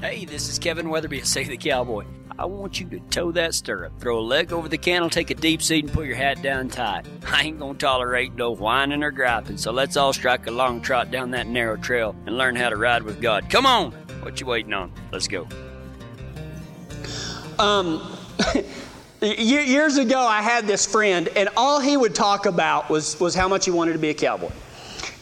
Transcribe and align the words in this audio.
Hey, 0.00 0.24
this 0.24 0.48
is 0.48 0.60
Kevin 0.60 0.90
Weatherby, 0.90 1.22
Say 1.24 1.42
the 1.42 1.56
Cowboy. 1.56 2.04
I 2.38 2.44
want 2.44 2.78
you 2.78 2.88
to 2.90 3.00
toe 3.10 3.32
that 3.32 3.52
stirrup, 3.52 3.98
throw 3.98 4.20
a 4.20 4.22
leg 4.22 4.52
over 4.52 4.68
the 4.68 4.78
cantle, 4.78 5.10
take 5.10 5.30
a 5.30 5.34
deep 5.34 5.60
seat, 5.60 5.86
and 5.86 5.92
put 5.92 6.06
your 6.06 6.14
hat 6.14 6.40
down 6.40 6.68
tight. 6.68 7.04
I 7.26 7.42
ain't 7.42 7.58
gonna 7.58 7.76
tolerate 7.76 8.32
no 8.36 8.52
whining 8.52 9.02
or 9.02 9.10
griping, 9.10 9.56
so 9.56 9.72
let's 9.72 9.96
all 9.96 10.12
strike 10.12 10.46
a 10.46 10.52
long 10.52 10.80
trot 10.80 11.10
down 11.10 11.32
that 11.32 11.48
narrow 11.48 11.76
trail 11.76 12.14
and 12.26 12.38
learn 12.38 12.54
how 12.54 12.68
to 12.68 12.76
ride 12.76 13.02
with 13.02 13.20
God. 13.20 13.50
Come 13.50 13.66
on! 13.66 13.90
What 14.22 14.40
you 14.40 14.46
waiting 14.46 14.72
on? 14.72 14.92
Let's 15.10 15.26
go. 15.26 15.48
Um, 17.58 18.16
years 19.20 19.96
ago, 19.96 20.20
I 20.20 20.42
had 20.42 20.68
this 20.68 20.86
friend, 20.86 21.28
and 21.34 21.48
all 21.56 21.80
he 21.80 21.96
would 21.96 22.14
talk 22.14 22.46
about 22.46 22.88
was, 22.88 23.18
was 23.18 23.34
how 23.34 23.48
much 23.48 23.64
he 23.64 23.72
wanted 23.72 23.94
to 23.94 23.98
be 23.98 24.10
a 24.10 24.14
cowboy. 24.14 24.52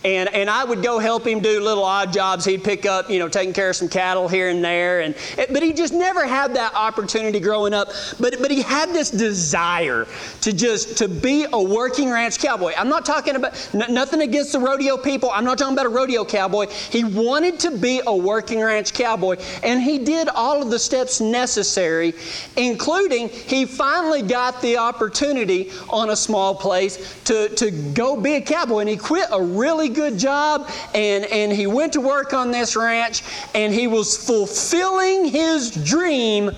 And, 0.07 0.33
and 0.33 0.49
I 0.49 0.63
would 0.63 0.85
go 0.85 1.01
help 1.01 1.27
him 1.27 1.41
do 1.41 1.61
little 1.61 1.83
odd 1.83 2.13
jobs. 2.13 2.45
He'd 2.45 2.63
pick 2.63 2.87
up, 2.87 3.11
you 3.11 3.19
know, 3.19 3.29
taking 3.29 3.53
care 3.53 3.71
of 3.71 3.75
some 3.75 3.89
cattle 3.89 4.29
here 4.29 4.51
and 4.51 4.63
there. 4.63 5.01
And, 5.01 5.17
but 5.37 5.65
he 5.65 5.73
just 5.73 5.93
never 5.93 6.25
had 6.25 6.55
that 6.55 6.77
opportunity 6.77 7.41
growing 7.41 7.75
up. 7.75 7.89
But, 8.21 8.37
but 8.41 8.53
he 8.53 8.63
had 8.63 8.91
this 8.91 9.11
desire 9.11 10.07
to 10.43 10.53
just, 10.53 10.97
to 10.99 11.09
be 11.09 11.47
a 11.53 11.61
working 11.61 12.09
ranch 12.09 12.39
cowboy. 12.39 12.73
I'm 12.79 12.89
not 12.89 13.05
talking 13.05 13.35
about, 13.35 13.69
n- 13.75 13.93
nothing 13.93 14.21
against 14.21 14.53
the 14.53 14.61
rodeo 14.61 14.97
people. 14.97 15.29
I'm 15.33 15.45
not 15.45 15.59
talking 15.59 15.75
about 15.75 15.87
a 15.87 15.89
rodeo 15.89 16.25
cowboy. 16.25 16.69
He 16.69 17.03
wanted 17.03 17.59
to 17.61 17.77
be 17.77 18.01
a 18.07 18.15
working 18.15 18.61
ranch 18.61 18.95
cowboy. 18.95 19.39
And 19.65 19.83
he 19.83 19.99
did 19.99 20.29
all 20.29 20.63
of 20.63 20.71
the 20.71 20.79
steps 20.79 21.21
necessary, 21.21 22.15
including 22.57 23.29
he 23.29 23.65
finally 23.65 24.23
got 24.23 24.63
the 24.63 24.77
opportunity 24.77 25.73
on 25.89 26.11
a 26.11 26.17
small 26.17 26.55
place 26.55 27.21
to, 27.25 27.49
to 27.57 27.73
go 27.73 28.21
be 28.21 28.35
a 28.35 28.41
cowboy. 28.41 28.83
And 28.83 28.89
he 28.89 28.97
quit 28.97 29.27
a 29.33 29.43
really 29.43 29.96
good 29.97 30.19
job 30.19 30.71
and, 30.95 31.25
and 31.25 31.51
he 31.51 31.67
went 31.67 31.95
to 31.95 32.01
work 32.01 32.33
on 32.35 32.53
this 32.53 32.77
ranch 32.77 33.23
and 33.55 33.73
he 33.73 33.89
was 33.89 34.17
fulfilling 34.17 35.25
his 35.25 35.71
dream 35.71 36.51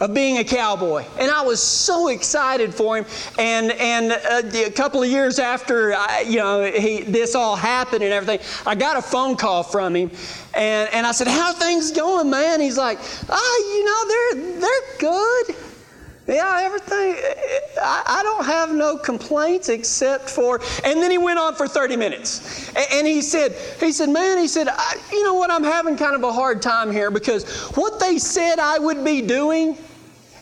of 0.00 0.14
being 0.14 0.38
a 0.38 0.44
cowboy. 0.44 1.04
And 1.18 1.30
I 1.30 1.42
was 1.42 1.62
so 1.62 2.08
excited 2.08 2.74
for 2.74 2.96
him. 2.96 3.04
And, 3.38 3.72
and 3.72 4.12
uh, 4.12 4.66
a 4.66 4.70
couple 4.70 5.02
of 5.02 5.10
years 5.10 5.38
after, 5.38 5.92
I, 5.92 6.24
you 6.26 6.38
know, 6.38 6.64
he, 6.64 7.02
this 7.02 7.34
all 7.34 7.54
happened 7.54 8.02
and 8.02 8.12
everything, 8.12 8.40
I 8.66 8.74
got 8.74 8.96
a 8.96 9.02
phone 9.02 9.36
call 9.36 9.62
from 9.62 9.94
him. 9.94 10.10
And, 10.54 10.88
and 10.94 11.06
I 11.06 11.12
said, 11.12 11.28
how 11.28 11.52
things 11.52 11.92
going, 11.92 12.30
man? 12.30 12.60
He's 12.60 12.78
like, 12.78 12.98
ah, 13.28 13.36
oh, 13.38 14.32
you 14.34 14.40
know, 14.40 14.50
they're, 14.50 14.60
they're 14.60 14.98
good. 14.98 15.69
Yeah, 16.30 16.60
everything. 16.62 17.16
I, 17.82 18.20
don't 18.22 18.44
have 18.44 18.72
no 18.72 18.96
complaints 18.96 19.68
except 19.68 20.30
for. 20.30 20.60
And 20.84 21.02
then 21.02 21.10
he 21.10 21.18
went 21.18 21.40
on 21.40 21.56
for 21.56 21.66
30 21.66 21.96
minutes, 21.96 22.70
and, 22.92 23.04
he 23.06 23.20
said, 23.20 23.52
he 23.80 23.90
said, 23.90 24.10
man, 24.10 24.38
he 24.38 24.46
said, 24.46 24.68
you 25.10 25.24
know 25.24 25.34
what? 25.34 25.50
I'm 25.50 25.64
having 25.64 25.96
kind 25.96 26.14
of 26.14 26.22
a 26.22 26.32
hard 26.32 26.62
time 26.62 26.92
here 26.92 27.10
because 27.10 27.44
what 27.74 27.98
they 27.98 28.18
said 28.18 28.60
I 28.60 28.78
would 28.78 29.04
be 29.04 29.22
doing 29.22 29.76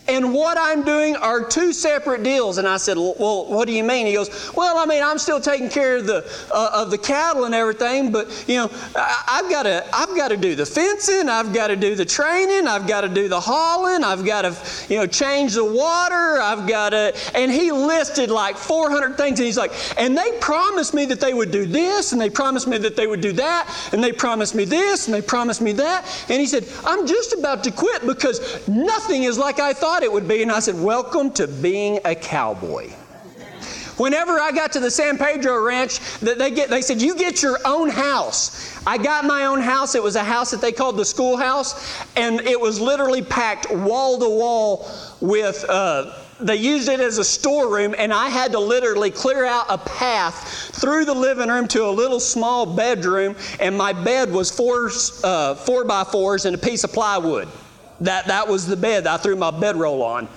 and 0.09 0.33
what 0.33 0.57
I'm 0.59 0.83
doing 0.85 1.17
are 1.17 1.45
two 1.45 1.73
separate 1.75 2.23
deals. 2.23 2.57
And 2.57 2.67
I 2.67 2.79
said, 2.79 2.97
Well, 2.97 3.47
what 3.47 3.69
do 3.69 3.75
you 3.75 3.85
mean? 3.85 4.07
He 4.07 4.15
goes, 4.15 4.51
Well, 4.57 4.79
I 4.79 4.87
mean, 4.87 5.03
I'm 5.03 5.19
still 5.19 5.41
taking 5.41 5.69
care 5.69 5.99
of 5.99 6.07
the, 6.07 6.25
uh, 6.53 6.71
of 6.73 6.91
the 6.91 6.97
cattle 6.97 7.45
and 7.45 7.55
everything, 7.55 8.11
but, 8.11 8.45
you 8.49 8.57
know, 8.57 8.71
I, 8.97 9.41
have 9.43 9.51
got 9.51 9.65
to, 9.65 9.85
I've 9.93 10.17
got 10.17 10.29
to 10.29 10.39
do 10.39 10.55
the 10.55 10.65
fencing, 10.65 11.29
I've 11.29 11.53
got 11.53 11.69
to 11.69 11.77
do 11.77 11.95
the 11.95 12.07
training, 12.07 12.67
I've 12.67 12.87
got 12.87 13.03
to 13.03 13.09
do 13.09 13.29
the 13.29 13.39
hauling, 13.39 14.03
I've 14.03 14.25
got 14.25 14.43
to, 14.43 14.57
you 14.89 14.97
know, 14.97 15.07
change 15.07 15.55
the 15.55 15.65
water, 15.65 16.41
I've 16.41 16.67
got 16.69 16.91
to, 16.91 17.15
and 17.35 17.51
he 17.51 17.73
listed 17.73 18.31
like 18.31 18.57
400 18.57 19.17
things. 19.17 19.39
And 19.39 19.47
he's 19.47 19.59
like, 19.59 19.73
And 19.99 20.17
they 20.17 20.33
promised 20.41 20.95
me 20.95 21.05
that 21.07 21.21
they 21.21 21.35
would 21.35 21.51
do 21.51 21.67
this, 21.67 22.13
and 22.13 22.21
they 22.21 22.31
promised 22.31 22.67
me 22.67 22.79
that 22.79 22.97
they 22.97 23.07
would 23.07 23.21
do 23.21 23.33
that, 23.33 23.69
and 23.93 24.03
they 24.03 24.13
promised 24.13 24.55
me 24.55 24.65
this, 24.65 25.07
and 25.07 25.15
they 25.15 25.23
promised 25.23 25.61
me 25.61 25.73
that. 25.73 26.07
And 26.29 26.41
he 26.41 26.47
said, 26.47 26.65
I'm 26.85 27.07
just 27.07 27.33
about 27.33 27.65
to 27.65 27.71
quit 27.71 28.07
because 28.07 28.67
nothing 28.69 29.25
is 29.25 29.39
like 29.39 29.59
I 29.59 29.73
thought 29.73 29.89
thought 29.89 30.03
it 30.03 30.13
would 30.13 30.29
be, 30.29 30.43
and 30.43 30.53
I 30.53 30.61
said, 30.61 30.75
Welcome 30.79 31.33
to 31.33 31.49
being 31.49 31.99
a 32.05 32.15
cowboy. 32.15 32.91
Whenever 33.99 34.41
I 34.41 34.53
got 34.53 34.73
to 34.73 34.81
the 34.81 34.91
San 34.91 35.19
Pedro 35.19 35.61
Ranch, 35.61 35.99
they, 36.21 36.51
get, 36.51 36.71
they 36.71 36.83
said, 36.83 37.03
You 37.03 37.17
get 37.17 37.43
your 37.43 37.59
own 37.65 37.89
house. 37.89 38.81
I 38.87 38.97
got 38.97 39.25
my 39.25 39.47
own 39.47 39.61
house. 39.61 39.95
It 39.95 40.03
was 40.03 40.17
a 40.17 40.25
house 40.25 40.53
that 40.53 40.61
they 40.61 40.73
called 40.73 40.97
the 40.97 41.05
schoolhouse, 41.05 42.01
and 42.17 42.41
it 42.41 42.59
was 42.59 42.81
literally 42.81 43.23
packed 43.23 43.71
wall 43.71 44.19
to 44.19 44.29
wall 44.29 44.89
with. 45.21 45.65
Uh, 45.69 46.15
they 46.41 46.55
used 46.55 46.89
it 46.89 47.01
as 47.01 47.19
a 47.19 47.25
storeroom, 47.25 47.97
and 47.99 48.13
I 48.13 48.29
had 48.29 48.53
to 48.53 48.61
literally 48.61 49.11
clear 49.11 49.45
out 49.45 49.67
a 49.69 49.79
path 49.79 50.71
through 50.81 51.05
the 51.05 51.15
living 51.15 51.49
room 51.49 51.67
to 51.69 51.85
a 51.87 51.91
little 51.91 52.21
small 52.21 52.65
bedroom, 52.65 53.35
and 53.59 53.77
my 53.77 53.93
bed 53.93 54.31
was 54.31 54.49
four, 54.49 54.91
uh, 55.25 55.57
four 55.57 55.85
by 55.85 56.05
fours 56.05 56.45
and 56.45 56.55
a 56.55 56.59
piece 56.59 56.85
of 56.85 56.93
plywood. 56.93 57.49
That, 58.01 58.29
that 58.29 58.47
was 58.47 58.67
the 58.67 58.77
bed 58.77 59.09
I 59.09 59.17
threw 59.17 59.35
my 59.35 59.51
bedroll 59.51 60.05
on. 60.05 60.29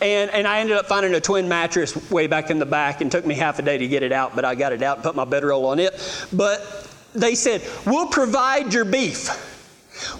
And, 0.00 0.30
and 0.30 0.46
I 0.46 0.60
ended 0.60 0.76
up 0.76 0.86
finding 0.86 1.14
a 1.14 1.20
twin 1.20 1.48
mattress 1.48 2.10
way 2.10 2.26
back 2.28 2.50
in 2.50 2.58
the 2.58 2.66
back 2.66 3.00
and 3.00 3.10
took 3.10 3.26
me 3.26 3.34
half 3.34 3.58
a 3.58 3.62
day 3.62 3.78
to 3.78 3.88
get 3.88 4.02
it 4.02 4.12
out, 4.12 4.36
but 4.36 4.44
I 4.44 4.54
got 4.54 4.72
it 4.72 4.82
out 4.82 4.98
and 4.98 5.04
put 5.04 5.16
my 5.16 5.24
bedroll 5.24 5.66
on 5.66 5.80
it. 5.80 6.26
But 6.32 6.88
they 7.14 7.34
said, 7.34 7.62
We'll 7.84 8.08
provide 8.08 8.72
your 8.72 8.84
beef. 8.84 9.28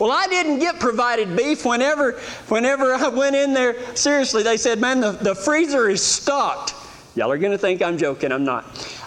Well, 0.00 0.10
I 0.10 0.26
didn't 0.26 0.58
get 0.58 0.80
provided 0.80 1.36
beef 1.36 1.64
whenever, 1.64 2.12
whenever 2.48 2.94
I 2.94 3.08
went 3.08 3.36
in 3.36 3.54
there. 3.54 3.76
Seriously, 3.94 4.42
they 4.42 4.56
said, 4.56 4.80
Man, 4.80 5.00
the, 5.00 5.12
the 5.12 5.34
freezer 5.34 5.88
is 5.88 6.02
stocked. 6.02 6.74
Y'all 7.14 7.30
are 7.30 7.38
going 7.38 7.52
to 7.52 7.58
think 7.58 7.82
I'm 7.82 7.98
joking. 7.98 8.32
I'm 8.32 8.44
not. 8.44 8.64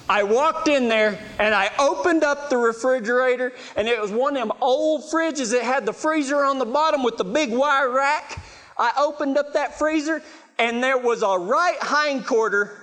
I 0.09 0.23
walked 0.23 0.67
in 0.67 0.89
there 0.89 1.17
and 1.39 1.55
I 1.55 1.71
opened 1.79 2.23
up 2.23 2.49
the 2.49 2.57
refrigerator, 2.57 3.53
and 3.77 3.87
it 3.87 4.01
was 4.01 4.11
one 4.11 4.35
of 4.35 4.47
them 4.47 4.57
old 4.59 5.03
fridges 5.03 5.51
that 5.51 5.63
had 5.63 5.85
the 5.85 5.93
freezer 5.93 6.43
on 6.43 6.59
the 6.59 6.65
bottom 6.65 7.03
with 7.03 7.17
the 7.17 7.23
big 7.23 7.51
wire 7.51 7.89
rack. 7.89 8.41
I 8.77 8.91
opened 8.97 9.37
up 9.37 9.53
that 9.53 9.77
freezer, 9.77 10.21
and 10.61 10.81
there 10.81 10.99
was 10.99 11.23
a 11.23 11.37
right 11.39 11.77
hind 11.81 12.25
quarter 12.25 12.77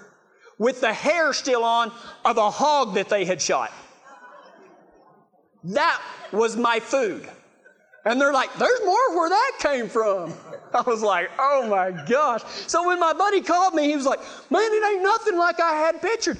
with 0.58 0.80
the 0.80 0.92
hair 0.92 1.32
still 1.32 1.62
on 1.62 1.92
of 2.24 2.36
a 2.36 2.50
hog 2.50 2.94
that 2.94 3.08
they 3.08 3.24
had 3.24 3.40
shot. 3.40 3.72
That 5.62 6.02
was 6.32 6.56
my 6.56 6.80
food. 6.80 7.26
And 8.04 8.20
they're 8.20 8.32
like, 8.32 8.52
there's 8.54 8.80
more 8.84 9.16
where 9.16 9.28
that 9.28 9.52
came 9.60 9.88
from. 9.88 10.34
I 10.74 10.80
was 10.82 11.02
like, 11.02 11.30
oh 11.38 11.68
my 11.68 11.92
gosh. 12.06 12.42
So 12.66 12.86
when 12.86 12.98
my 12.98 13.12
buddy 13.12 13.40
called 13.40 13.74
me, 13.74 13.84
he 13.84 13.94
was 13.94 14.06
like, 14.06 14.20
man, 14.50 14.72
it 14.72 14.84
ain't 14.84 15.02
nothing 15.02 15.38
like 15.38 15.60
I 15.60 15.74
had 15.74 16.02
pictured. 16.02 16.38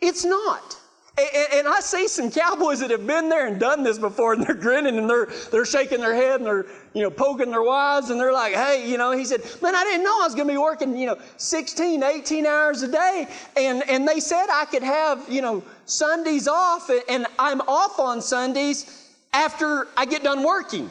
It's 0.00 0.24
not. 0.24 0.76
And, 1.16 1.68
I 1.68 1.78
see 1.78 2.08
some 2.08 2.28
cowboys 2.28 2.80
that 2.80 2.90
have 2.90 3.06
been 3.06 3.28
there 3.28 3.46
and 3.46 3.60
done 3.60 3.84
this 3.84 3.98
before, 3.98 4.32
and 4.32 4.44
they're 4.44 4.54
grinning 4.54 4.98
and 4.98 5.08
they're, 5.08 5.28
they're 5.52 5.64
shaking 5.64 6.00
their 6.00 6.14
head 6.14 6.40
and 6.40 6.46
they're, 6.46 6.66
you 6.92 7.02
know, 7.02 7.10
poking 7.10 7.52
their 7.52 7.62
wives, 7.62 8.10
and 8.10 8.20
they're 8.20 8.32
like, 8.32 8.54
hey, 8.54 8.88
you 8.90 8.98
know, 8.98 9.12
he 9.12 9.24
said, 9.24 9.40
man, 9.62 9.76
I 9.76 9.84
didn't 9.84 10.02
know 10.02 10.22
I 10.22 10.24
was 10.24 10.34
going 10.34 10.48
to 10.48 10.54
be 10.54 10.58
working, 10.58 10.96
you 10.96 11.06
know, 11.06 11.16
16, 11.36 12.02
18 12.02 12.46
hours 12.46 12.82
a 12.82 12.90
day. 12.90 13.28
And, 13.56 13.88
and 13.88 14.08
they 14.08 14.18
said 14.18 14.46
I 14.50 14.64
could 14.64 14.82
have, 14.82 15.24
you 15.28 15.40
know, 15.40 15.62
Sundays 15.86 16.48
off, 16.48 16.90
and 17.08 17.26
I'm 17.38 17.60
off 17.62 18.00
on 18.00 18.20
Sundays 18.20 19.12
after 19.32 19.86
I 19.96 20.06
get 20.06 20.24
done 20.24 20.42
working. 20.42 20.90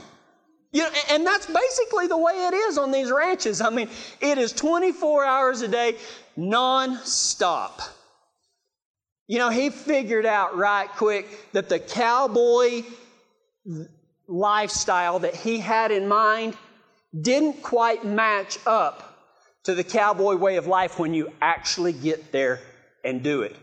You 0.72 0.84
know, 0.84 0.90
and 1.12 1.28
that's 1.28 1.46
basically 1.46 2.08
the 2.08 2.18
way 2.18 2.48
it 2.48 2.54
is 2.54 2.78
on 2.78 2.92
these 2.92 3.12
ranches. 3.12 3.60
I 3.60 3.70
mean, 3.70 3.90
it 4.22 4.38
is 4.38 4.54
24 4.54 5.26
hours 5.26 5.62
a 5.62 5.68
day, 5.68 5.98
non-stop. 6.38 7.82
You 9.28 9.40
know, 9.40 9.50
he 9.50 9.70
figured 9.70 10.26
out 10.26 10.58
right 10.58 10.90
quick 10.90 11.52
that 11.54 11.70
the 11.70 11.80
cowboy 11.80 12.84
lifestyle 14.28 15.20
that 15.20 15.36
he 15.36 15.60
had 15.60 15.92
in 15.92 16.08
mind 16.08 16.58
didn't 17.20 17.62
quite 17.62 18.04
match 18.04 18.58
up 18.66 19.10
to 19.64 19.76
the 19.76 19.84
cowboy 19.84 20.36
way 20.36 20.58
of 20.58 20.68
life 20.68 21.00
when 21.00 21.14
you 21.14 21.32
actually 21.42 21.94
get 21.94 22.32
there 22.32 22.60
and 23.04 23.24
do 23.24 23.44
it. 23.44 23.56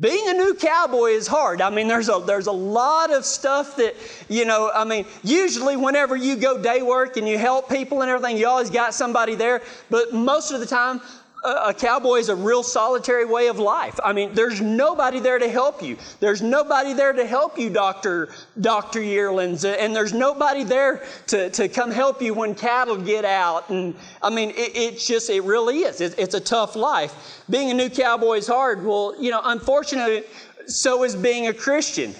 Being 0.00 0.28
a 0.28 0.32
new 0.32 0.54
cowboy 0.54 1.10
is 1.10 1.26
hard. 1.26 1.60
I 1.60 1.70
mean, 1.70 1.86
there's 1.86 2.08
a, 2.08 2.18
there's 2.26 2.46
a 2.46 2.52
lot 2.52 3.12
of 3.12 3.24
stuff 3.24 3.76
that, 3.76 3.94
you 4.28 4.44
know, 4.46 4.70
I 4.74 4.84
mean, 4.84 5.04
usually 5.22 5.76
whenever 5.76 6.16
you 6.16 6.36
go 6.36 6.60
day 6.60 6.82
work 6.82 7.18
and 7.18 7.28
you 7.28 7.38
help 7.38 7.68
people 7.68 8.00
and 8.00 8.10
everything, 8.10 8.38
you 8.38 8.48
always 8.48 8.70
got 8.70 8.94
somebody 8.94 9.34
there. 9.34 9.60
But 9.90 10.12
most 10.12 10.50
of 10.50 10.60
the 10.60 10.66
time, 10.66 11.02
a 11.44 11.74
cowboy 11.74 12.16
is 12.16 12.28
a 12.28 12.36
real 12.36 12.62
solitary 12.62 13.24
way 13.24 13.48
of 13.48 13.58
life. 13.58 13.98
I 14.04 14.12
mean, 14.12 14.32
there's 14.34 14.60
nobody 14.60 15.18
there 15.18 15.38
to 15.38 15.48
help 15.48 15.82
you. 15.82 15.96
There's 16.20 16.40
nobody 16.40 16.92
there 16.92 17.12
to 17.12 17.26
help 17.26 17.58
you, 17.58 17.68
Dr. 17.68 18.28
Dr. 18.60 19.02
Yearlings, 19.02 19.64
and 19.64 19.94
there's 19.94 20.12
nobody 20.12 20.62
there 20.62 21.04
to, 21.28 21.50
to 21.50 21.68
come 21.68 21.90
help 21.90 22.22
you 22.22 22.32
when 22.34 22.54
cattle 22.54 22.96
get 22.96 23.24
out. 23.24 23.70
And 23.70 23.94
I 24.22 24.30
mean, 24.30 24.50
it, 24.50 24.76
it's 24.76 25.06
just, 25.06 25.30
it 25.30 25.42
really 25.42 25.80
is. 25.80 26.00
It, 26.00 26.14
it's 26.16 26.34
a 26.34 26.40
tough 26.40 26.76
life. 26.76 27.42
Being 27.50 27.70
a 27.70 27.74
new 27.74 27.90
cowboy 27.90 28.36
is 28.36 28.46
hard. 28.46 28.84
Well, 28.84 29.14
you 29.20 29.30
know, 29.30 29.40
unfortunately, 29.42 30.24
so 30.66 31.02
is 31.02 31.16
being 31.16 31.48
a 31.48 31.54
Christian. 31.54 32.14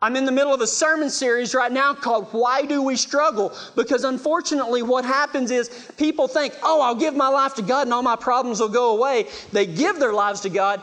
I'm 0.00 0.16
in 0.16 0.24
the 0.24 0.32
middle 0.32 0.54
of 0.54 0.60
a 0.60 0.66
sermon 0.66 1.10
series 1.10 1.54
right 1.54 1.72
now 1.72 1.94
called 1.94 2.28
Why 2.32 2.64
Do 2.64 2.82
We 2.82 2.96
Struggle? 2.96 3.52
Because 3.76 4.04
unfortunately, 4.04 4.82
what 4.82 5.04
happens 5.04 5.50
is 5.50 5.70
people 5.96 6.28
think, 6.28 6.54
oh, 6.62 6.80
I'll 6.80 6.94
give 6.94 7.16
my 7.16 7.28
life 7.28 7.54
to 7.56 7.62
God 7.62 7.86
and 7.88 7.94
all 7.94 8.02
my 8.02 8.16
problems 8.16 8.60
will 8.60 8.68
go 8.68 8.96
away. 8.96 9.26
They 9.52 9.66
give 9.66 9.98
their 9.98 10.12
lives 10.12 10.42
to 10.42 10.50
God 10.50 10.82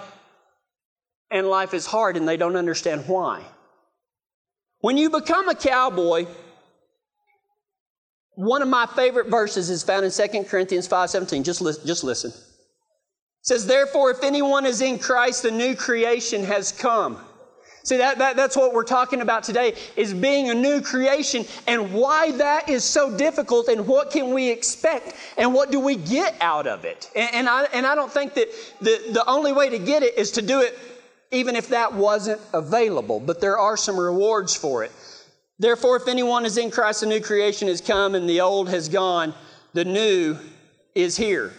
and 1.31 1.47
life 1.47 1.73
is 1.73 1.85
hard 1.85 2.17
and 2.17 2.27
they 2.27 2.37
don't 2.37 2.57
understand 2.57 3.05
why. 3.07 3.43
When 4.81 4.97
you 4.97 5.09
become 5.09 5.49
a 5.49 5.55
cowboy, 5.55 6.27
One 8.35 8.61
of 8.61 8.67
my 8.67 8.85
favorite 8.85 9.27
verses 9.27 9.69
is 9.69 9.81
found 9.83 10.05
in 10.05 10.11
2 10.11 10.43
Corinthians 10.49 10.87
5:17. 10.87 11.43
Just, 11.43 11.61
li- 11.61 11.73
just 11.85 12.03
listen. 12.03 12.31
It 12.31 12.37
says, 13.43 13.65
Therefore, 13.65 14.11
if 14.11 14.23
anyone 14.23 14.65
is 14.65 14.81
in 14.81 14.99
Christ, 14.99 15.43
the 15.43 15.51
new 15.51 15.75
creation 15.75 16.43
has 16.43 16.71
come. 16.73 17.19
See, 17.85 17.97
that, 17.97 18.17
that, 18.17 18.35
that's 18.35 18.57
what 18.57 18.73
we're 18.73 18.83
talking 18.83 19.21
about 19.21 19.43
today, 19.43 19.75
is 19.95 20.11
being 20.11 20.49
a 20.49 20.55
new 20.55 20.81
creation 20.81 21.45
and 21.67 21.93
why 21.93 22.31
that 22.31 22.67
is 22.67 22.83
so 22.83 23.15
difficult 23.15 23.67
and 23.67 23.85
what 23.85 24.09
can 24.09 24.33
we 24.33 24.49
expect 24.49 25.13
and 25.37 25.53
what 25.53 25.71
do 25.71 25.79
we 25.79 25.95
get 25.95 26.35
out 26.41 26.65
of 26.65 26.83
it. 26.83 27.11
And, 27.15 27.35
and 27.35 27.47
I, 27.49 27.65
and 27.65 27.85
I 27.85 27.93
don't 27.93 28.11
think 28.11 28.33
that 28.33 28.49
the, 28.81 29.11
the 29.11 29.23
only 29.29 29.53
way 29.53 29.69
to 29.69 29.77
get 29.77 30.01
it 30.01 30.17
is 30.17 30.31
to 30.31 30.41
do 30.41 30.61
it 30.61 30.75
even 31.29 31.55
if 31.55 31.69
that 31.69 31.93
wasn't 31.93 32.41
available, 32.53 33.19
but 33.19 33.39
there 33.39 33.59
are 33.59 33.77
some 33.77 33.99
rewards 33.99 34.55
for 34.55 34.83
it. 34.83 34.91
Therefore, 35.59 35.95
if 35.95 36.07
anyone 36.07 36.43
is 36.43 36.57
in 36.57 36.71
Christ, 36.71 37.03
a 37.03 37.05
new 37.05 37.21
creation 37.21 37.67
has 37.67 37.81
come 37.81 38.15
and 38.15 38.27
the 38.27 38.41
old 38.41 38.67
has 38.69 38.89
gone, 38.89 39.31
the 39.73 39.85
new 39.85 40.39
is 40.95 41.15
here. 41.15 41.53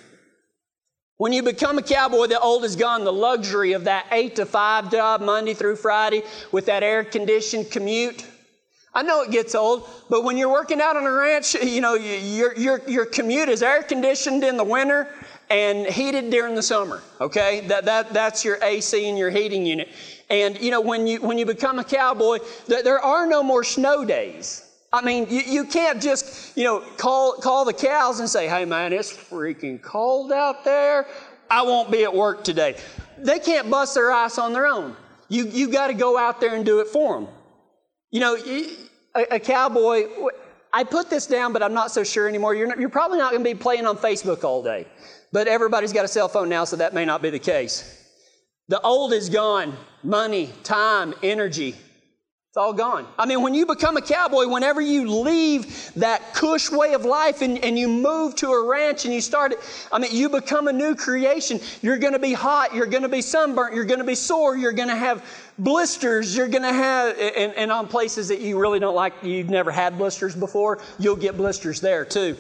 When 1.18 1.32
you 1.32 1.42
become 1.42 1.78
a 1.78 1.82
cowboy, 1.82 2.26
the 2.26 2.38
old 2.38 2.64
is 2.64 2.76
gone. 2.76 3.04
The 3.04 3.12
luxury 3.12 3.72
of 3.72 3.84
that 3.84 4.06
eight 4.12 4.36
to 4.36 4.44
five 4.44 4.90
job, 4.90 5.22
Monday 5.22 5.54
through 5.54 5.76
Friday, 5.76 6.22
with 6.52 6.66
that 6.66 6.82
air 6.82 7.04
conditioned 7.04 7.70
commute. 7.70 8.26
I 8.92 9.02
know 9.02 9.22
it 9.22 9.30
gets 9.30 9.54
old, 9.54 9.88
but 10.10 10.24
when 10.24 10.36
you're 10.36 10.52
working 10.52 10.80
out 10.80 10.96
on 10.96 11.04
a 11.04 11.12
ranch, 11.12 11.54
you 11.54 11.80
know, 11.80 11.94
your, 11.94 12.54
your, 12.56 12.82
your 12.88 13.06
commute 13.06 13.48
is 13.48 13.62
air 13.62 13.82
conditioned 13.82 14.42
in 14.44 14.56
the 14.56 14.64
winter 14.64 15.08
and 15.48 15.86
heated 15.86 16.30
during 16.30 16.54
the 16.54 16.62
summer. 16.62 17.02
Okay? 17.20 17.60
That, 17.68 17.84
that, 17.86 18.12
that's 18.12 18.44
your 18.44 18.58
AC 18.62 19.08
and 19.08 19.18
your 19.18 19.30
heating 19.30 19.64
unit. 19.64 19.88
And, 20.28 20.58
you 20.60 20.70
know, 20.70 20.80
when 20.80 21.06
you, 21.06 21.20
when 21.20 21.38
you 21.38 21.46
become 21.46 21.78
a 21.78 21.84
cowboy, 21.84 22.38
there 22.66 23.00
are 23.00 23.26
no 23.26 23.42
more 23.42 23.64
snow 23.64 24.04
days. 24.04 24.65
I 24.96 25.02
mean, 25.02 25.26
you, 25.28 25.43
you 25.43 25.64
can't 25.64 26.00
just, 26.00 26.56
you 26.56 26.64
know, 26.64 26.81
call, 26.96 27.34
call 27.34 27.66
the 27.66 27.72
cows 27.75 28.20
and 28.20 28.28
say, 28.28 28.48
hey 28.48 28.64
man, 28.64 28.94
it's 28.94 29.12
freaking 29.12 29.81
cold 29.81 30.32
out 30.32 30.64
there. 30.64 31.06
I 31.50 31.62
won't 31.62 31.90
be 31.90 32.02
at 32.04 32.14
work 32.14 32.44
today. 32.44 32.76
They 33.19 33.38
can't 33.38 33.70
bust 33.70 33.94
their 33.94 34.10
ass 34.10 34.38
on 34.38 34.54
their 34.54 34.66
own. 34.66 34.96
You, 35.28 35.46
you 35.48 35.70
got 35.70 35.88
to 35.88 35.94
go 35.94 36.16
out 36.16 36.40
there 36.40 36.54
and 36.54 36.64
do 36.64 36.81
it 36.81 36.88
for 36.88 37.20
them. 37.20 37.28
You 38.10 38.20
know, 38.20 38.37
a, 39.14 39.34
a, 39.34 39.38
cowboy, 39.38 40.06
I 40.72 40.84
put 40.84 41.10
this 41.10 41.26
down, 41.26 41.52
but 41.52 41.62
I'm 41.62 41.75
not 41.75 41.90
so 41.90 42.02
sure 42.02 42.26
anymore. 42.26 42.54
You're, 42.54 42.69
not, 42.69 42.81
you're 42.81 42.88
probably 42.88 43.19
not 43.19 43.32
going 43.32 43.44
to 43.44 43.50
be 43.50 43.58
playing 43.58 43.87
on 43.87 43.99
Facebook 43.99 44.44
all 44.44 44.62
day. 44.62 44.87
But 45.31 45.46
everybody's 45.46 45.92
got 45.92 46.04
a 46.04 46.08
cell 46.08 46.28
phone 46.28 46.49
now, 46.49 46.64
so 46.64 46.76
that 46.76 46.94
may 46.94 47.04
not 47.04 47.20
be 47.20 47.28
the 47.31 47.38
case. 47.38 48.02
The 48.69 48.81
old 48.81 49.12
is 49.12 49.28
gone 49.28 49.76
money, 50.02 50.50
time, 50.62 51.12
energy. 51.22 51.75
It's 52.56 52.62
all 52.62 52.73
gone. 52.73 53.06
I 53.19 53.26
mean, 53.26 53.43
when 53.43 53.53
you 53.53 53.67
become 53.67 53.99
a 53.99 54.00
cowboy, 54.00 54.47
whenever 54.47 54.81
you 54.81 55.11
leave 55.11 55.93
that 55.97 56.32
cush 56.32 56.70
way 56.70 56.94
of 56.94 57.05
life 57.05 57.43
and, 57.43 57.62
and 57.62 57.79
you 57.79 57.87
move 57.87 58.35
to 58.37 58.49
a 58.49 58.67
ranch 58.67 59.05
and 59.05 59.12
you 59.12 59.20
start, 59.20 59.53
it, 59.53 59.58
I 59.93 59.99
mean, 59.99 60.11
you 60.11 60.31
become 60.31 60.67
a 60.67 60.73
new 60.73 60.94
creation. 60.94 61.61
You're 61.82 61.99
going 61.99 62.14
to 62.14 62.19
be 62.19 62.32
hot. 62.32 62.75
You're 62.75 62.87
going 62.87 63.03
to 63.03 63.11
be 63.11 63.20
sunburnt. 63.20 63.75
You're 63.75 63.85
going 63.85 63.99
to 63.99 64.06
be 64.06 64.14
sore. 64.14 64.56
You're 64.56 64.73
going 64.73 64.88
to 64.88 64.97
have 64.97 65.23
blisters. 65.58 66.35
You're 66.35 66.49
going 66.49 66.62
to 66.62 66.73
have, 66.73 67.19
and, 67.19 67.53
and 67.56 67.70
on 67.70 67.88
places 67.88 68.29
that 68.29 68.41
you 68.41 68.59
really 68.59 68.79
don't 68.79 68.94
like, 68.94 69.12
you've 69.23 69.50
never 69.50 69.70
had 69.70 69.99
blisters 69.99 70.35
before, 70.35 70.79
you'll 70.99 71.17
get 71.17 71.37
blisters 71.37 71.82
there 71.82 72.06
too. 72.06 72.38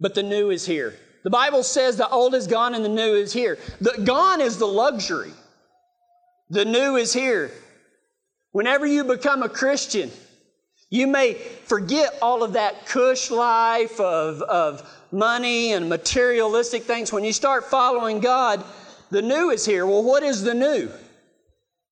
But 0.00 0.16
the 0.16 0.24
new 0.24 0.50
is 0.50 0.66
here. 0.66 0.96
The 1.22 1.30
Bible 1.30 1.62
says 1.62 1.96
the 1.96 2.08
old 2.08 2.34
is 2.34 2.48
gone 2.48 2.74
and 2.74 2.84
the 2.84 2.88
new 2.88 3.14
is 3.14 3.32
here. 3.32 3.58
The 3.80 4.02
gone 4.04 4.40
is 4.40 4.58
the 4.58 4.66
luxury. 4.66 5.30
The 6.50 6.64
new 6.64 6.96
is 6.96 7.12
here. 7.12 7.50
Whenever 8.52 8.86
you 8.86 9.04
become 9.04 9.42
a 9.42 9.48
Christian, 9.48 10.10
you 10.90 11.06
may 11.06 11.34
forget 11.34 12.18
all 12.22 12.42
of 12.42 12.54
that 12.54 12.86
cush 12.86 13.30
life 13.30 14.00
of, 14.00 14.40
of 14.42 14.88
money 15.12 15.72
and 15.72 15.88
materialistic 15.88 16.84
things. 16.84 17.12
When 17.12 17.24
you 17.24 17.32
start 17.32 17.66
following 17.66 18.20
God, 18.20 18.64
the 19.10 19.22
new 19.22 19.50
is 19.50 19.66
here. 19.66 19.86
Well, 19.86 20.02
what 20.02 20.22
is 20.22 20.42
the 20.42 20.54
new? 20.54 20.90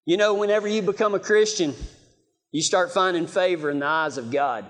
You 0.07 0.17
know, 0.17 0.35
whenever 0.35 0.67
you 0.67 0.83
become 0.83 1.15
a 1.15 1.19
Christian, 1.19 1.75
you 2.53 2.63
start 2.63 2.93
finding 2.93 3.27
favor 3.27 3.71
in 3.71 3.81
the 3.81 3.87
eyes 3.87 4.17
of 4.17 4.31
God. 4.31 4.65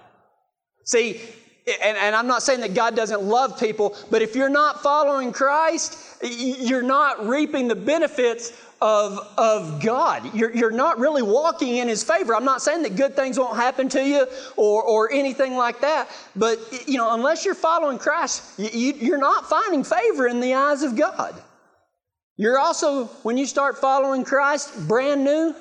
See, 0.85 1.21
and, 1.83 1.97
and, 1.97 2.15
I'm 2.15 2.29
not 2.29 2.43
saying 2.43 2.61
that 2.61 2.75
God 2.75 2.95
doesn't 2.95 3.23
love 3.23 3.59
people, 3.59 3.97
but 4.11 4.23
if 4.23 4.37
you're 4.37 4.49
not 4.49 4.83
following 4.83 5.33
Christ, 5.33 5.99
you're 6.23 6.83
not 6.83 7.27
reaping 7.27 7.67
the 7.67 7.75
benefits 7.75 8.53
of, 8.81 9.19
of 9.39 9.83
God. 9.83 10.35
You're, 10.35 10.55
you're 10.55 10.71
not 10.71 10.99
really 10.99 11.23
walking 11.23 11.79
in 11.79 11.89
His 11.89 12.05
favor. 12.05 12.35
I'm 12.35 12.45
not 12.45 12.63
saying 12.63 12.83
that 12.83 12.97
good 12.97 13.17
things 13.17 13.39
won't 13.39 13.57
happen 13.57 13.89
to 13.91 14.03
you 14.03 14.27
or, 14.57 14.83
or 14.83 15.13
anything 15.13 15.57
like 15.57 15.81
that, 15.81 16.09
but 16.35 16.59
you 16.87 16.99
know, 16.99 17.15
unless 17.15 17.45
you're 17.45 17.55
following 17.55 17.99
Christ, 17.99 18.59
you, 18.59 18.93
you're 18.93 19.19
not 19.19 19.49
finding 19.49 19.85
favor 19.85 20.27
in 20.27 20.41
the 20.41 20.55
eyes 20.55 20.83
of 20.83 20.97
God. 20.97 21.35
You're 22.37 22.59
also, 22.59 23.07
when 23.23 23.39
you 23.39 23.47
start 23.47 23.79
following 23.79 24.23
Christ, 24.23 24.87
brand 24.87 25.25
new, 25.25 25.55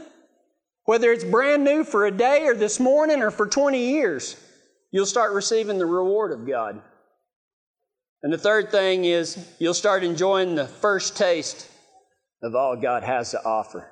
whether 0.84 1.12
it's 1.12 1.24
brand 1.24 1.64
new 1.64 1.84
for 1.84 2.06
a 2.06 2.12
day 2.12 2.44
or 2.46 2.54
this 2.54 2.80
morning 2.80 3.22
or 3.22 3.32
for 3.32 3.48
20 3.48 3.92
years, 3.92 4.36
you'll 4.92 5.06
start 5.06 5.32
receiving 5.32 5.78
the 5.78 5.86
reward 5.86 6.32
of 6.32 6.46
God. 6.46 6.82
And 8.24 8.34
the 8.34 8.38
third 8.38 8.72
thing 8.72 9.06
is 9.06 9.38
you'll 9.60 9.74
start 9.74 10.04
enjoying 10.04 10.56
the 10.56 10.68
first 10.68 11.16
taste 11.16 11.70
of 12.42 12.56
all 12.56 12.76
God 12.76 13.04
has 13.04 13.32
to 13.32 13.44
offer. 13.44 13.90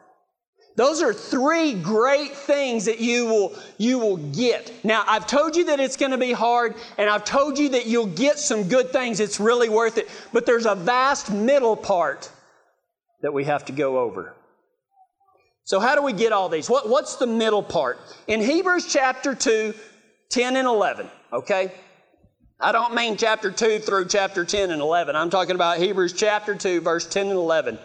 Those 0.75 1.03
are 1.03 1.13
three 1.13 1.73
great 1.73 2.31
things 2.31 2.85
that 2.85 2.99
you 2.99 3.27
will, 3.27 3.55
you 3.77 3.99
will 3.99 4.17
get. 4.17 4.71
Now, 4.83 5.03
I've 5.07 5.27
told 5.27 5.55
you 5.55 5.65
that 5.65 5.79
it's 5.79 5.97
going 5.97 6.11
to 6.11 6.17
be 6.17 6.31
hard, 6.31 6.75
and 6.97 7.09
I've 7.09 7.25
told 7.25 7.59
you 7.59 7.69
that 7.69 7.85
you'll 7.85 8.07
get 8.07 8.39
some 8.39 8.67
good 8.67 8.91
things. 8.91 9.19
It's 9.19 9.39
really 9.39 9.69
worth 9.69 9.99
it. 9.99 10.09
But 10.31 10.47
there's 10.47 10.65
a 10.65 10.73
vast 10.73 11.31
middle 11.31 11.75
part 11.75 12.31
that 13.21 13.33
we 13.33 13.43
have 13.43 13.65
to 13.65 13.71
go 13.71 13.99
over. 13.99 14.33
So, 15.63 15.79
how 15.79 15.95
do 15.95 16.01
we 16.01 16.11
get 16.11 16.33
all 16.33 16.49
these? 16.49 16.69
What, 16.69 16.89
what's 16.89 17.17
the 17.17 17.27
middle 17.27 17.63
part? 17.63 17.99
In 18.27 18.41
Hebrews 18.41 18.91
chapter 18.91 19.35
2, 19.35 19.73
10 20.29 20.55
and 20.57 20.67
11, 20.67 21.09
okay? 21.31 21.71
I 22.59 22.71
don't 22.71 22.95
mean 22.95 23.15
chapter 23.15 23.51
2 23.51 23.79
through 23.79 24.07
chapter 24.07 24.43
10 24.43 24.71
and 24.71 24.81
11. 24.81 25.15
I'm 25.15 25.29
talking 25.29 25.55
about 25.55 25.77
Hebrews 25.77 26.13
chapter 26.13 26.55
2, 26.55 26.81
verse 26.81 27.05
10 27.05 27.27
and 27.27 27.35
11. 27.35 27.77